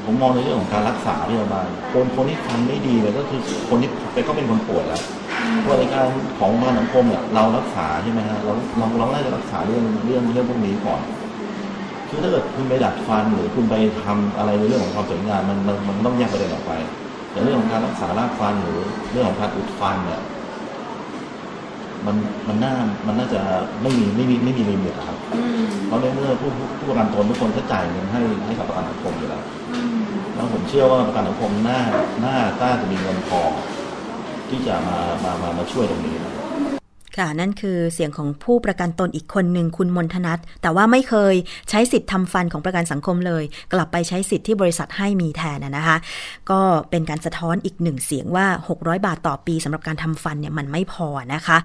[0.05, 5.03] ผมมองในเรื่องของการรักษาพยาบาลคนคนที่ฟันไม่ดีเลยก็คือคนที่ไปก็เป็นคนป่วยแล้ว
[5.70, 6.07] บริการ
[6.38, 11.01] ของประกันสังคมเนี่ยเรารักษาใช่ไหมฮะเราเราเราน่าจะรักษาเรื่องเรื่องเรื่องพวกนี้ก่อน
[12.09, 13.74] คือถ้าเกิดคุณไปดัดฟันหรือคุณไป
[14.05, 16.72] ทำอะไรในเรื่องของความสวยงามมันมันมันต้องแยกประเด็นออกไป
[17.30, 18.78] แต่เรื่องของการรักษารากฟันหรือ
[19.12, 20.20] เรื่องของการอุดฟันเนี่ย
[22.07, 22.16] มัน
[22.49, 22.74] มันน่า
[23.07, 23.40] มันน่าจะ
[23.82, 25.18] ไม่มีไม่มีไม่มีลิมิตอะครับ
[25.86, 29.42] เพราะในเมื่อผู้ผู้ผู้ประกันตนทุกคนก็จ่ายเงินให้ให้กับประกันสังคมอยู่แล้ว
[30.34, 31.80] แล้วผมเชื่อว่าประกันสังคมน่า
[32.24, 33.40] น่าน่าจะมีเงินพอ
[34.51, 36.45] ที่จะมามามามาช่วยตรงนี้นะ
[37.19, 41.35] ค่ะนั่นคือเสียงของผู้ประกันตนอีกคนหนึ่งคุณมนทนัทแต่ว่าไม่เคย
[41.71, 45.97] ใช้สิทธิ์ทำฟันของประกันสังคมเลย กลับไปใช้สิทธิ์ที่บริษัทให้มีแทนนะคะ
[46.51, 46.61] ก็
[46.91, 48.47] เป็นการสะท้อนอีกหนึ่งเสียงว่า
[48.77, 51.59] 600 บาทต่อปีสำหรับการทำฟันเนี่ยมันไม่พอนะคะ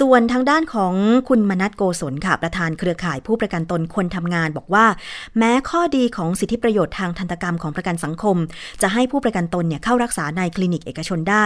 [0.00, 0.94] ส่วนทางด้านของ
[1.28, 4.86] คุณมนัทโกศลค่ะประธานเครือข่ายผู้ประกันตนคนทำงานบอกว่า
[5.38, 8.36] แม้ข้อดีของสิทธิประโยชน์ทางทันตกรรมของประกันสังคม
[8.82, 11.44] จะให้ผู้ประกันตนเนี่ยเข้ารักษาในคลินิกเอกชนได้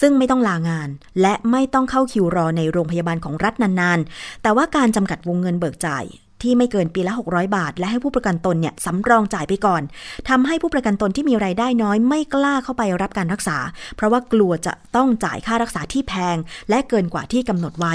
[0.00, 0.88] ซึ่งไม่ต้องลางาน
[1.20, 6.04] และไม่ต้องเข้าคิวรอในโรงงพยาบาลของรัฐนานๆ แต่ว่าการจำกัดวงเงินเบิกจ่าย
[6.42, 9.82] ที่ไม่เกินปีละ 600 บาท และให้ผู้ประกันตนเนี่ยสำรองจ่ายไปก่อน
[10.28, 13.58] ทำให้ผู้ประกันตนที่มีรายได้น้อยไม่กล้าเข้าไปรับการรักษา
[13.96, 16.36] เพราะว่ากลัวจะต้องจ่ายค่ารักษาที่แพง
[16.70, 17.94] และเกินกว่าที่กำหนดไว้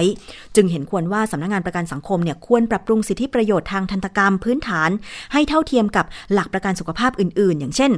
[0.56, 4.90] จึงเห็นควรว่าสำนักงานประกันสังคมเนี่ยควรปรับปรุงสิทธิประโยชน์ทางทันตกรรมพื้นฐาน
[5.34, 7.92] ให้เท่าเทียมกับหลักประกันสุขภาพอื่น ๆ อย่างเช่น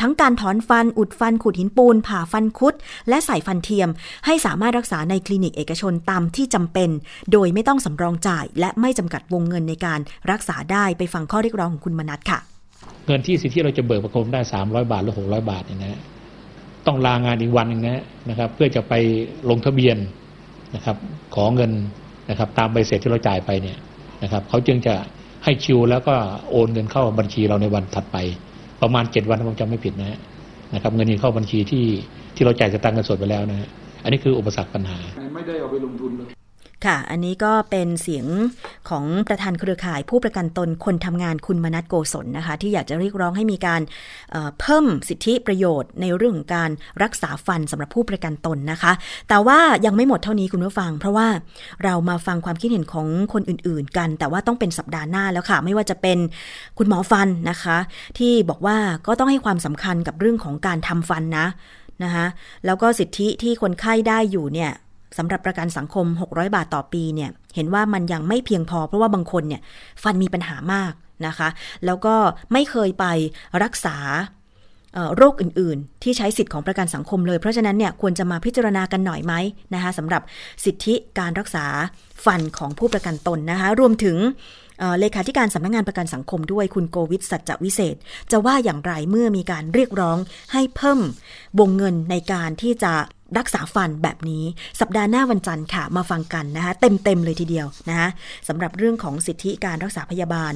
[0.00, 2.74] ทั้งการถอนฟันอุดฟันขูดหินปูน ผ่าฟันคุด
[3.08, 3.88] และใส่ฟันเทียม
[4.26, 6.90] ให้สามารถรักษาในคลินิกเอกชนตามที่จำเป็น
[7.32, 10.00] โดยไม่ต้องสำรองจ่าย และไม่จำกัดวงเงินในการ
[10.30, 12.38] รักษาได้ไปฟังข้อเรียกร้องของคุณมนัทค่ะ
[13.06, 16.00] เงินที่สิทธิเราจะเบิกประกันได้ 300 บาทหรือ 600 บาทเนี่ยนะฮะ
[16.86, 18.94] ต้องลางานอีกวันหนึ่งนะนะครับ เพื่อจะไป
[19.50, 19.96] ลงทะเบียน
[20.74, 20.96] นะครับ
[21.34, 21.70] ขอเงิน
[22.30, 23.76] นะครับ ตามใบเสร็จที่เราจ่ายไปเนี่ย
[24.22, 24.94] นะครับเขาจึงจะ
[25.44, 26.14] ให้คิวแล้วก็
[26.50, 28.16] โอนเงินเข้าบัญชีเราในวันถัดไป
[28.82, 30.18] ประมาณ 7 วันถ้าผมจำไม่ผิดนะฮะ
[30.74, 31.84] นะครับ เงินนี้เข้าบัญชีที่
[32.36, 33.68] ที่เราจ่ายสตางค์เงินสดไปแล้วนะฮะ
[34.02, 34.98] อันนี้คืออุปสรรคปัญหา
[35.34, 36.28] ไม่ได้เอาไปลงทุนเลย
[36.86, 38.26] ค่ะ อันนี้ก็เป็นเสียง
[38.88, 43.80] ของประธานเครือข่ายผู้ประกันตนคนทำงานคุณมนัทโกศลนะคะ ที่อยากจะเรียกร้องให้มีการ
[44.30, 46.70] เเพิ่มสิทธิประโยชน์ ในเรื่องของการ
[47.02, 48.92] รักษาฟันสำหรับผู้ประกันตนนะคะ
[49.28, 51.28] แต่ว่ายังไม่หมดเท่านี้คุณผู้ฟัง เพราะว่า
[51.84, 56.18] เรามาฟังความคิดเห็นของคนอื่น ๆ กัน แต่ว่าต้องเป็นสัปดาห์หน้าแล้วค่ะ ไม่ว่าจะเป็น
[56.78, 57.78] คุณหมอฟันนะคะ
[58.18, 58.76] ที่บอกว่า
[59.06, 61.46] ก็ต้องให้ความสำคัญกับเรื่องของการทำฟันนะ
[62.04, 62.26] นะคะ
[62.66, 64.72] แล้วก็สิทธิที่คนไข้ได้อยู่เนี่ย
[65.16, 69.60] สำหรับประกันสังคม 600 บาทต่อปีเนี่ยเห็นว่ามันยังไม่เพียงพอ เพราะว่าบางคนเนี่ย
[70.02, 70.92] ฟันมีปัญหามาก
[71.26, 71.48] นะคะ
[71.86, 72.14] แล้วก็
[72.52, 73.04] ไม่เคยไป
[73.62, 73.96] รักษา
[75.16, 79.34] โรคอื่น ๆ ที่ใช้สิทธิ์ของประกันสังคมเลย เพราะฉะนั้นเนี่ยควรจะมาพิจารณากันหน่อยไหม
[79.74, 80.22] นะคะสำหรับ
[80.64, 81.66] สิทธิการรักษา
[82.24, 84.16] ฟันของผู้ประกันตนนะคะ รวมถึง
[85.00, 87.96] เลขาธิการสำนักงานประกันสังคมด้วยคุณโกวิทสัจจวิเศษ
[88.30, 90.18] จะว่าอย่างไรเมื่อมีการเรียกร้อง
[90.52, 91.00] ให้เพิ่ม
[91.58, 92.92] วงเงินในการที่จะ
[93.38, 94.44] รักษาฟันแบบนี้
[94.80, 98.08] สัปดาห์หน้าวันจันทร์ค่ะ มาฟังกันนะคะเต็มๆเลยทีเดียวนะคะ
[98.48, 100.52] สำหรับเรื่องของสิทธิการรักษาพยาบาล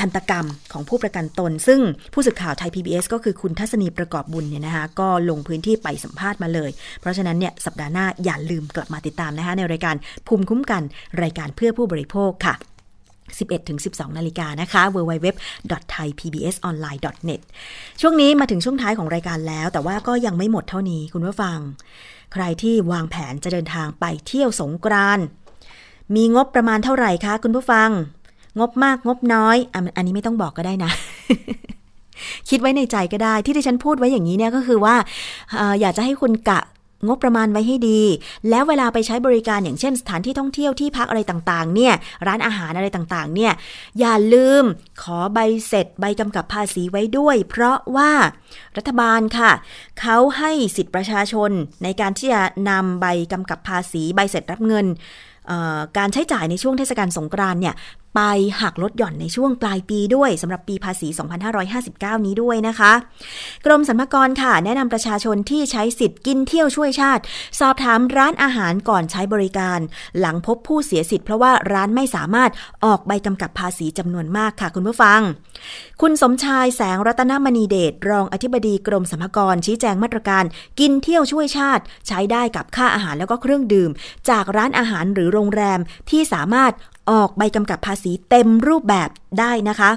[0.00, 1.80] ทันตกรรมของผู้ประกันตน ซึ่ง
[2.12, 9.96] ผู้สื่อข่าวไทย PBS ก็คือคุณทัศนีประกอบบุญเนี่ยนะคะก็ลงพื้นที่ไปสัมภาษณ์มาเลย เพราะฉะนั้นเนี่ยสัปดาห์หน้าอย่าลืมกลับมาติดตามนะคะในรายการ
[10.26, 10.82] ภูมิคุ้มกัน
[11.22, 12.56] รายการเพื่อผู้บริโภคค่ะ
[13.44, 17.40] 11 ถึง 12 นาฬิกานะคะ www.thaipbsonline.net
[18.00, 21.58] ช่วงนี้มาถึงช่วงท้ายของรายการแล้ว แต่ว่าก็ยังไม่หมดเท่านี้คุณผู้ฟัง
[22.32, 25.18] ใครที่วางแผนจะเดินทางไปเที่ยวสงกราน
[26.14, 27.90] มีงบประมาณเท่าไหร่คะคุณผู้ฟัง
[28.58, 30.90] งบมากงบน้อยอ,อันนี้ไม่ต้องบอกก็ได้นะ
[32.48, 34.94] คิดไว้ในใจก็ได้ที่ดิฉันพูดไว้อย่างนี้เนี่ยก็คือว่า
[35.58, 36.60] ออยากจะให้คุณกะ
[37.06, 38.02] งบประมาณไว้ให้ดี
[38.50, 41.94] แล้วเวลาไปใช้บริการอย่างเช่นสถานที่ท่องเที่ยวที่พักอะไรต่างๆ เนี่ย
[42.26, 43.52] ร้านอาหารอะไรต่างๆ เนี่ย
[44.00, 44.62] อย่าลืม
[45.02, 48.12] ขอใบเสร็จใบกำกับภาษีไว้ด้วย เพราะว่า
[48.76, 49.50] รัฐบาลค่ะ
[50.00, 51.50] เขาให้สิทธิประชาชน
[51.82, 54.86] ในการที่จะนำใบกำกับภาษี ใบเสร็จรับเงิน
[55.98, 57.74] การใช้จ่ายในช่วงเทศกาลสงกรานเนี่ย
[58.14, 58.20] ไป
[58.60, 61.08] หักลดหย่อนในช่วงปลายปีด้วยสำหรับปีภาษี
[61.66, 62.92] 2559 นี้ด้วยนะคะ
[63.66, 67.22] กรมสรรพากรค่ะ แนะนำประชาชนที่ใช้สิทธิ์กินเที่ยวช่วยชาติ
[67.60, 69.78] สอบถามร้านอาหารก่อนใช้บริการ
[70.18, 72.50] หลังพบผู้เสียสิทธิ์ เพราะว่าร้านไม่สามารถ
[72.84, 75.20] ออกใบกำกับภาษีจำนวนมากค่ะคุณผู้ฟัง
[76.00, 80.44] คุณสมชายแสงรัตนมณีเดชรองอธิบดีกรมสรรพากรชี้แจงมาตรการ
[80.80, 83.90] กินเที่ยวช่วยชาติ ใช้ได้กับค่าอาหารแล้วก็เครื่องดื่ม
[84.30, 85.78] จากร้านอาหารหรือโรงแรม
[86.10, 86.72] ที่สามารถ
[87.10, 89.08] ออกใบกำกับภาษีเต็มรูปแบบ
[89.40, 89.90] ได้นะคะ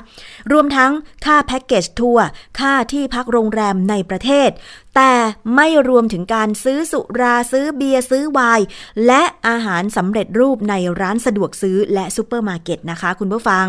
[0.51, 0.91] รวมทั้ง
[1.25, 2.27] ค่าแพ็กเกจทัวร์
[2.59, 4.49] ค่าที่พักโรงแรมในประเทศ
[4.95, 5.13] แต่
[5.55, 8.65] ไม่รวมถึงการซื้อสุราซื้อเบียร์ซื้อไวน์
[9.05, 13.67] และอาหารสำเร็จรูปในร้านสะดวกซื้อและซูเปอร์มาร์เก็ตนะคะคุณผู้ฟัง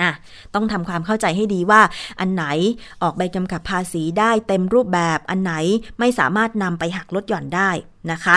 [0.00, 0.10] อะ
[0.54, 1.82] ต้องทำความเข้าใจให้ดีว่า
[2.20, 2.44] อันไหน
[3.02, 5.54] ออกใบกำกับภาษีได้เต็มรูปแบบอันไหน
[5.98, 7.70] ไม่สามารถนำไปหักลดหย่อนได้
[8.12, 8.36] นะคะ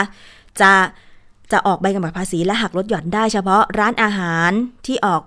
[0.61, 0.71] จะ
[1.53, 4.51] จะออกใบกำกับภาษีและหักลดหย่อนได้เฉพาะร้านอาหาร
[4.85, 5.21] ที่ออก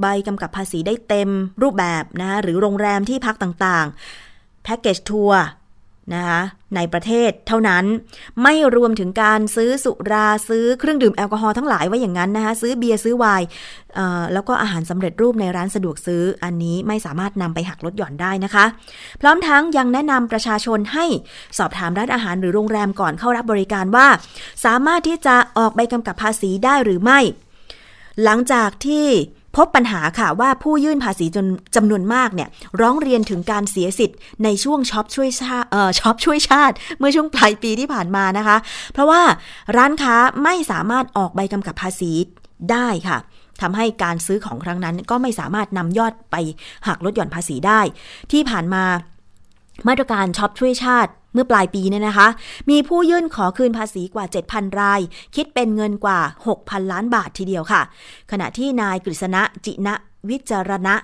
[0.00, 1.30] ใบกำกับภาษีได้เต็ม
[1.62, 5.42] รูปแบบนะหรือโรงแรมที่พักต่างๆ แพ็กเกจทัวร์
[6.14, 6.42] นะคะ
[6.76, 7.84] ในประเทศเท่านั้น
[8.42, 13.46] ไม่รวมถึงการซื้อสุราซื้อเครื่องดื่มแอลกอฮอล์ทั้งหลายไว้อย่างนั้นนะคะซื้อเบียร์ซื้อไวน์
[14.32, 18.64] แล้วก็อาหารสำเร็จรูปในร้านสะดวกซื้อ อันนี้ไม่สามารถนำไปหักลดหย่อนได้นะคะ
[19.20, 21.04] พร้อมทั้งยังแนะนำประชาชนให้
[21.58, 24.06] สอบถามร้านอาหารหรือโรงแรมก่อนเข้ารับบริการว่า
[24.64, 27.20] สามารถที่จะออกใบกำกับภาษีได้หรือไม่
[28.24, 29.06] หลังจากที่
[29.56, 31.46] พบปัญหาค่ะว่าผู้ยื่นภาษีจน
[31.76, 32.48] จำนวนมากเนี่ย
[32.80, 38.56] ร้องเรียนถึงการเสียสิทธิ์ในช่วงช็อปช่วยชาติเอ่อช็อปช่วยชาติ เมื่อช่วงปลายปีที่ผ่านมานะคะ
[38.92, 39.22] เพราะว่า
[39.76, 42.12] ร้านค้าไม่สามารถออกใบกำกับภาษี
[42.72, 43.18] ได้ค่ะ
[43.62, 46.36] ทำให้การซื้อของครั้งนั้นก็ไม่สามารถนำยอดไป
[46.86, 47.80] หักลดหย่อนภาษีได้
[48.32, 48.84] ที่ผ่านมา
[49.88, 52.28] มาตรการช็อปช่วยชาติ เมื่อปลายปีเนี่ยนะคะ
[52.70, 55.00] มีผู้ยื่นขอคืนภาษีกว่า 7,000 ราย
[55.34, 56.20] คิดเป็นเงินกว่า
[56.56, 57.82] 6,000 ล้านบาททีเดียวค่ะ
[58.30, 59.94] ขณะที่นายกฤษณะจินะ
[60.30, 60.94] วิจารณะ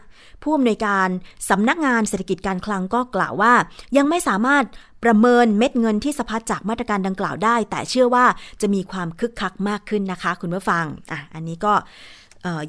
[0.42, 1.08] ผู้อำนวยการ
[1.50, 3.54] สำนักงานเศรษฐกิจการคลังก็กล่าวว่า
[3.96, 4.64] ยังไม่สามารถ
[5.04, 8.26] ประเมินเม็ดเงินที่สะพัดจากมาตรการดังกล่าวได้ แต่เชื่อว่า
[8.60, 11.72] จะมีความคึกคักมากขึ้นนะคะ คุณผู้ฟังอะอันนี้ก็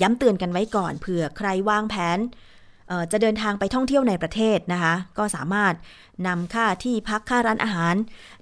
[0.01, 2.19] ย้ำเตือนกันไว้ก่อนเผื่อใครวางแผน
[3.11, 5.73] จะเดินทางไปท่องเที่ยวในประเทศนะคะ ก็สามารถ
[6.27, 7.95] นำค่าที่พักค่าร้านอาหาร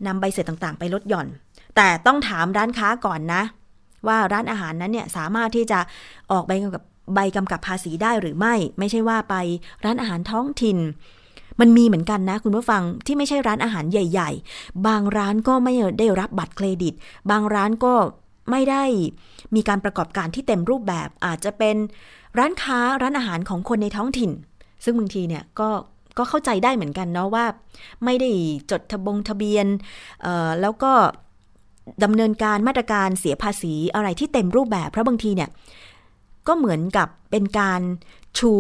[0.08, 1.28] นำใบเสร็จต่างๆ ไปลดหย่อน
[1.76, 3.42] แต่ต้องถามร้านค้าก่อนนะ
[4.08, 5.80] ว่าร้านอาหารนั้นเนี่ยสามารถที่จะ
[6.32, 6.84] ออกใบกำกับ
[7.16, 9.36] ใบกำกับภาษีได้หรือไม่ ไม่ใช่ว่าไป
[9.86, 10.78] ร้านอาหารท้องถิ่น
[11.60, 16.94] มันมีเหมือนกันนะ คุณผู้ฟังที่ไม่ใช่ร้านอาหารใหญ่ ๆ บางร้านก็ไม่ได้รับบัตรเครดิต
[17.32, 17.94] บางร้านก็
[18.52, 18.84] ไม่ได้
[19.56, 21.76] มีการประกอบการที่เต็มรูปแบบอาจจะเป็น
[22.38, 24.32] ร้านค้าร้านอาหารของคนในท้องถิ่น
[24.84, 25.70] ซึ่งบางทีเนี่ยก็
[26.18, 27.46] ก็เข้าใจได้เหมือนกันเนาะว่า
[28.06, 28.30] ไม่ได้
[28.72, 29.68] จดทะบงทะเบียน
[30.62, 30.92] แล้วก็
[32.04, 35.50] ดำเนินการมาตรการเสียภาษีอะไรที่เต็มรูปแบบ เพราะบางทีเนี่ย
[36.48, 37.82] ก็เหมือนกับเป็นการ
[38.38, 38.54] ชู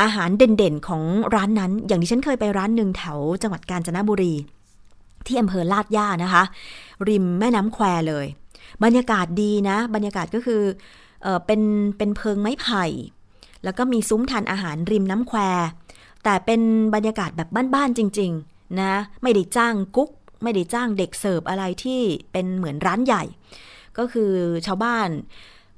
[0.00, 1.02] อาหารเด่นๆของ
[1.34, 4.34] ร้านนั้น อย่างที่ฉันเคยไปร้านหนึ่งแถวจังหวัดกาญจนบุรี
[5.26, 6.44] ที่อำเภอลาดย่านะคะ
[7.08, 8.26] ริมแม่น้ำแควเลย
[8.84, 10.62] บรรยากาศดีนะ บรรยากาศก็คือ
[11.22, 11.60] เออเป็น
[11.98, 12.84] เป็นเพิงไม้ไผ่
[13.64, 15.38] แล้วก็มีซุ้มทานอาหารริมน้ำแคว
[16.24, 16.60] แต่เป็น
[16.94, 20.10] บรรยากาศแบบบ้านๆจริง ๆ นะ ไม่ได้จ้างกุ๊ก
[20.42, 22.00] ไม่ได้จ้างเด็กเสิร์ฟอะไรที่
[22.32, 23.22] เป็นเหมือนร้านใหญ่
[23.98, 24.32] ก็คือ
[24.66, 25.08] ชาวบ้าน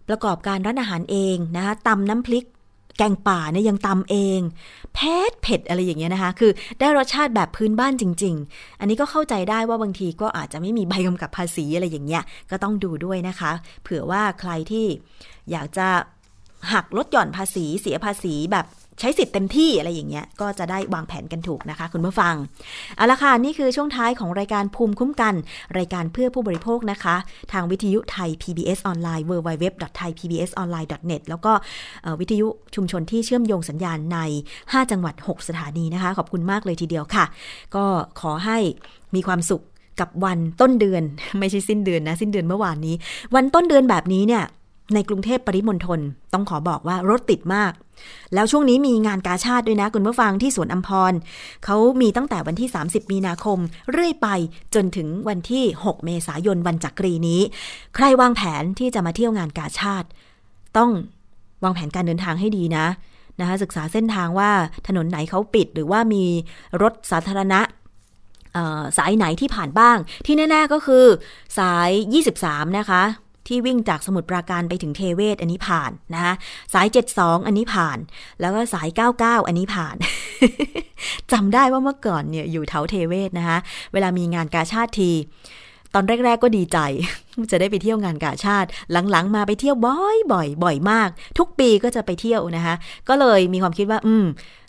[0.08, 2.46] ประกอบการร้านอาหารเองนะคะตำน้ำพริก
[2.98, 4.40] แกงป่าเนี่ยยังตำเอง
[4.94, 14.86] เผ็ดเผ็ดอะไรอย่างเงี้ยนะคะ คือได้รสชาติแบบพื้นบ้านจริง ๆ อันนี้ก็เข้าใจได้ว่าบางทีก็อาจจะไม่มีใบกำกับภาษีอะไรอย่างเงี้ยก็ต้องดูด้วยนะคะ เผื่อว่าใครที่
[15.50, 15.88] อยากจะ
[16.72, 18.66] หักลดหย่อนภาษีเสียภาษีแบบ
[19.00, 22.34] ใช้สิทธิ์เต็มที่อะไรอย่างเงี้ย ก็จะได้วางแผนกันถูกนะคะ คุณผู้ฟัง
[22.96, 25.34] เอาละค่ะ นี่คือช่วงท้ายของรายการภูมิคุ้มกัน
[25.78, 27.16] รายการเพื่อผู้บริโภคนะคะ
[27.52, 31.52] ทางวิทยุไทย PBS ออนไลน์ www.thaipbsonline.net แล้วก็
[32.20, 34.18] วิทยุชุมชนที่เชื่อมโยงสัญญาณใน
[34.56, 37.24] 5 จังหวัด 6 สถานีนะคะ ขอบคุณมากเลยทีเดียวค่ะ
[37.74, 37.84] ก็
[38.20, 38.58] ขอให้
[39.14, 39.62] มีความสุข
[40.00, 41.02] กับวันต้นเดือน
[41.38, 42.94] ไม่ใช่สิ้นเดือนนะ สิ้นเดือนเมื่อวานนี้
[43.34, 44.44] วันต้นเดือนแบบนี้เนี่ย
[44.94, 46.00] ในกรุงเทพปริมณฑล
[46.32, 47.72] ต้องขอบอกว่ารถติดมาก
[48.34, 51.12] แล้วช่วงนี้มีงานกาชาติด้วยนะคุณผู้ฟังที่สวนอัมพร
[51.64, 53.58] เขามีตั้งแต่วันที่ 30 มีนาคม
[53.90, 54.28] เรื่อยไป
[54.74, 57.40] จนถึงวันที่ 6 เมษายนวันจักรีนี้
[57.94, 60.08] ใครวางแผนที่จะมาเที่ยวงานกาชาติ
[60.76, 60.90] ต้อง
[61.64, 62.86] วางแผนการเดินทางให้ดีนะ
[63.40, 64.50] นะคะศึกษาเส้นทางว่า
[64.86, 66.24] ถนนไหนเขาปิดหรือว่ามี
[66.82, 67.60] รถสาธารณะ
[68.98, 71.04] สายไหนที่ผ่านบ้าง ที่แน่ ๆก็คือ
[71.58, 71.90] สาย
[72.32, 73.02] 23 นะคะ
[73.46, 76.34] ที่วิ่งจากสมุทรปราการไปถึงเทเวศอันนี้ผ่านนะคะ
[76.74, 76.86] สาย
[77.16, 77.98] 72 อันนี้ผ่าน
[78.40, 78.88] แล้วก็สาย
[79.18, 79.96] 99 อันนี้ผ่าน
[81.32, 83.58] จำได้ว่าเมื่อก่อนเนี่ยอยู่แถวเทเวศนะคะ
[83.92, 85.12] เวลามีงานกาชาติที
[85.94, 86.78] ตอนแรก ๆ ก็ดีใจ
[87.50, 88.68] จะได้ไปเที่ยวงานกาชาติ
[89.10, 92.74] หลัง ๆ มาไปเที่ยวบ่อยบ่อยบ่อยมาก ทุกปีก็จะไปเที่ยวนะคะ
[93.08, 94.24] ก็เลยมีความคิดว่า อืม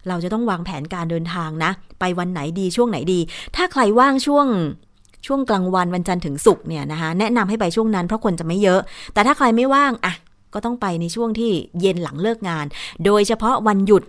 [0.08, 3.20] เราจะต้องวางแผนการเดินทางนะ ไปวันไหนดีช่วงไหนดี
[3.56, 4.48] ถ้าใครว่างช่วง
[5.28, 8.80] ช่วงกลางวันวันจันทร์ถึงศุกร์เนี่ยนะคะแนะนำให้ไปช่วงนั้นเพราะคนจะไม่เยอะ
[9.14, 10.14] แต่ถ้าใครไม่ว่างอะ
[10.54, 11.52] ก็ต้องไปในช่วงที่
[11.82, 12.66] เย็นหลังเลิกงาน
[13.06, 14.04] โดยเฉพาะวันหยุด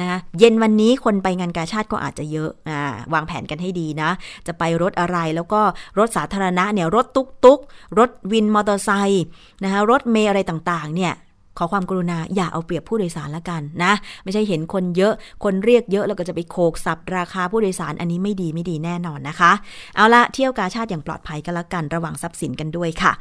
[0.00, 4.10] นะคะเย็นวันนี้คนไปงานกาชาติก็อาจจะเยอะอ่าวางแผนกันให้ดีนะ
[4.46, 5.60] จะไปรถอะไรแล้วก็
[5.98, 7.60] รถสาธารณะเนี่ยรถตุ๊กตุ๊ก
[7.98, 9.24] รถวินมอเตอร์ไซค์
[9.64, 11.12] นะคะรถเมย์อะไรต่างๆเนี่ย
[11.60, 13.92] ขอความกรุณาอย่าเอาเปรียบผู้โดยสารละกันนะ
[14.24, 15.12] ไม่ใช่เห็นคนเยอะ
[15.44, 19.52] คนเรียกเยอะแล้วก็จะไปโคกสับราคาผู้โดยสารอันนี้ไม่ดีไม่ดีแน่นอนนะคะ
[19.96, 23.12] เอาละเที่ยวกาชาติอย่างปลอดภัยกันละกันระวังทรัพย์สินกันด้วยค่ะ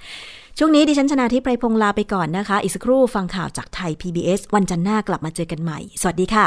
[0.58, 6.46] ช่วงนี้ดิฉันชนะทิพไพรพงศ์ลาไปก่อนนะคะ อีกสักครู่ฟังข่าวจากไทย PBS วันจันทร์หน้ากลับมาเจอกันใหม่ สวัสดีค่ะ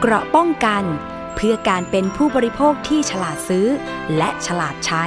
[0.00, 0.84] เกราะป้องกัน
[1.36, 3.66] เพื่อการเป็นผู้บริโภคที่ฉลาดซื้อ
[4.16, 5.04] และฉลาดใช้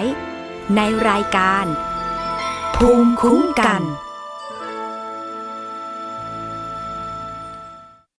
[0.76, 1.66] ในรายการ
[2.76, 3.84] ภูมิคุ้มกัน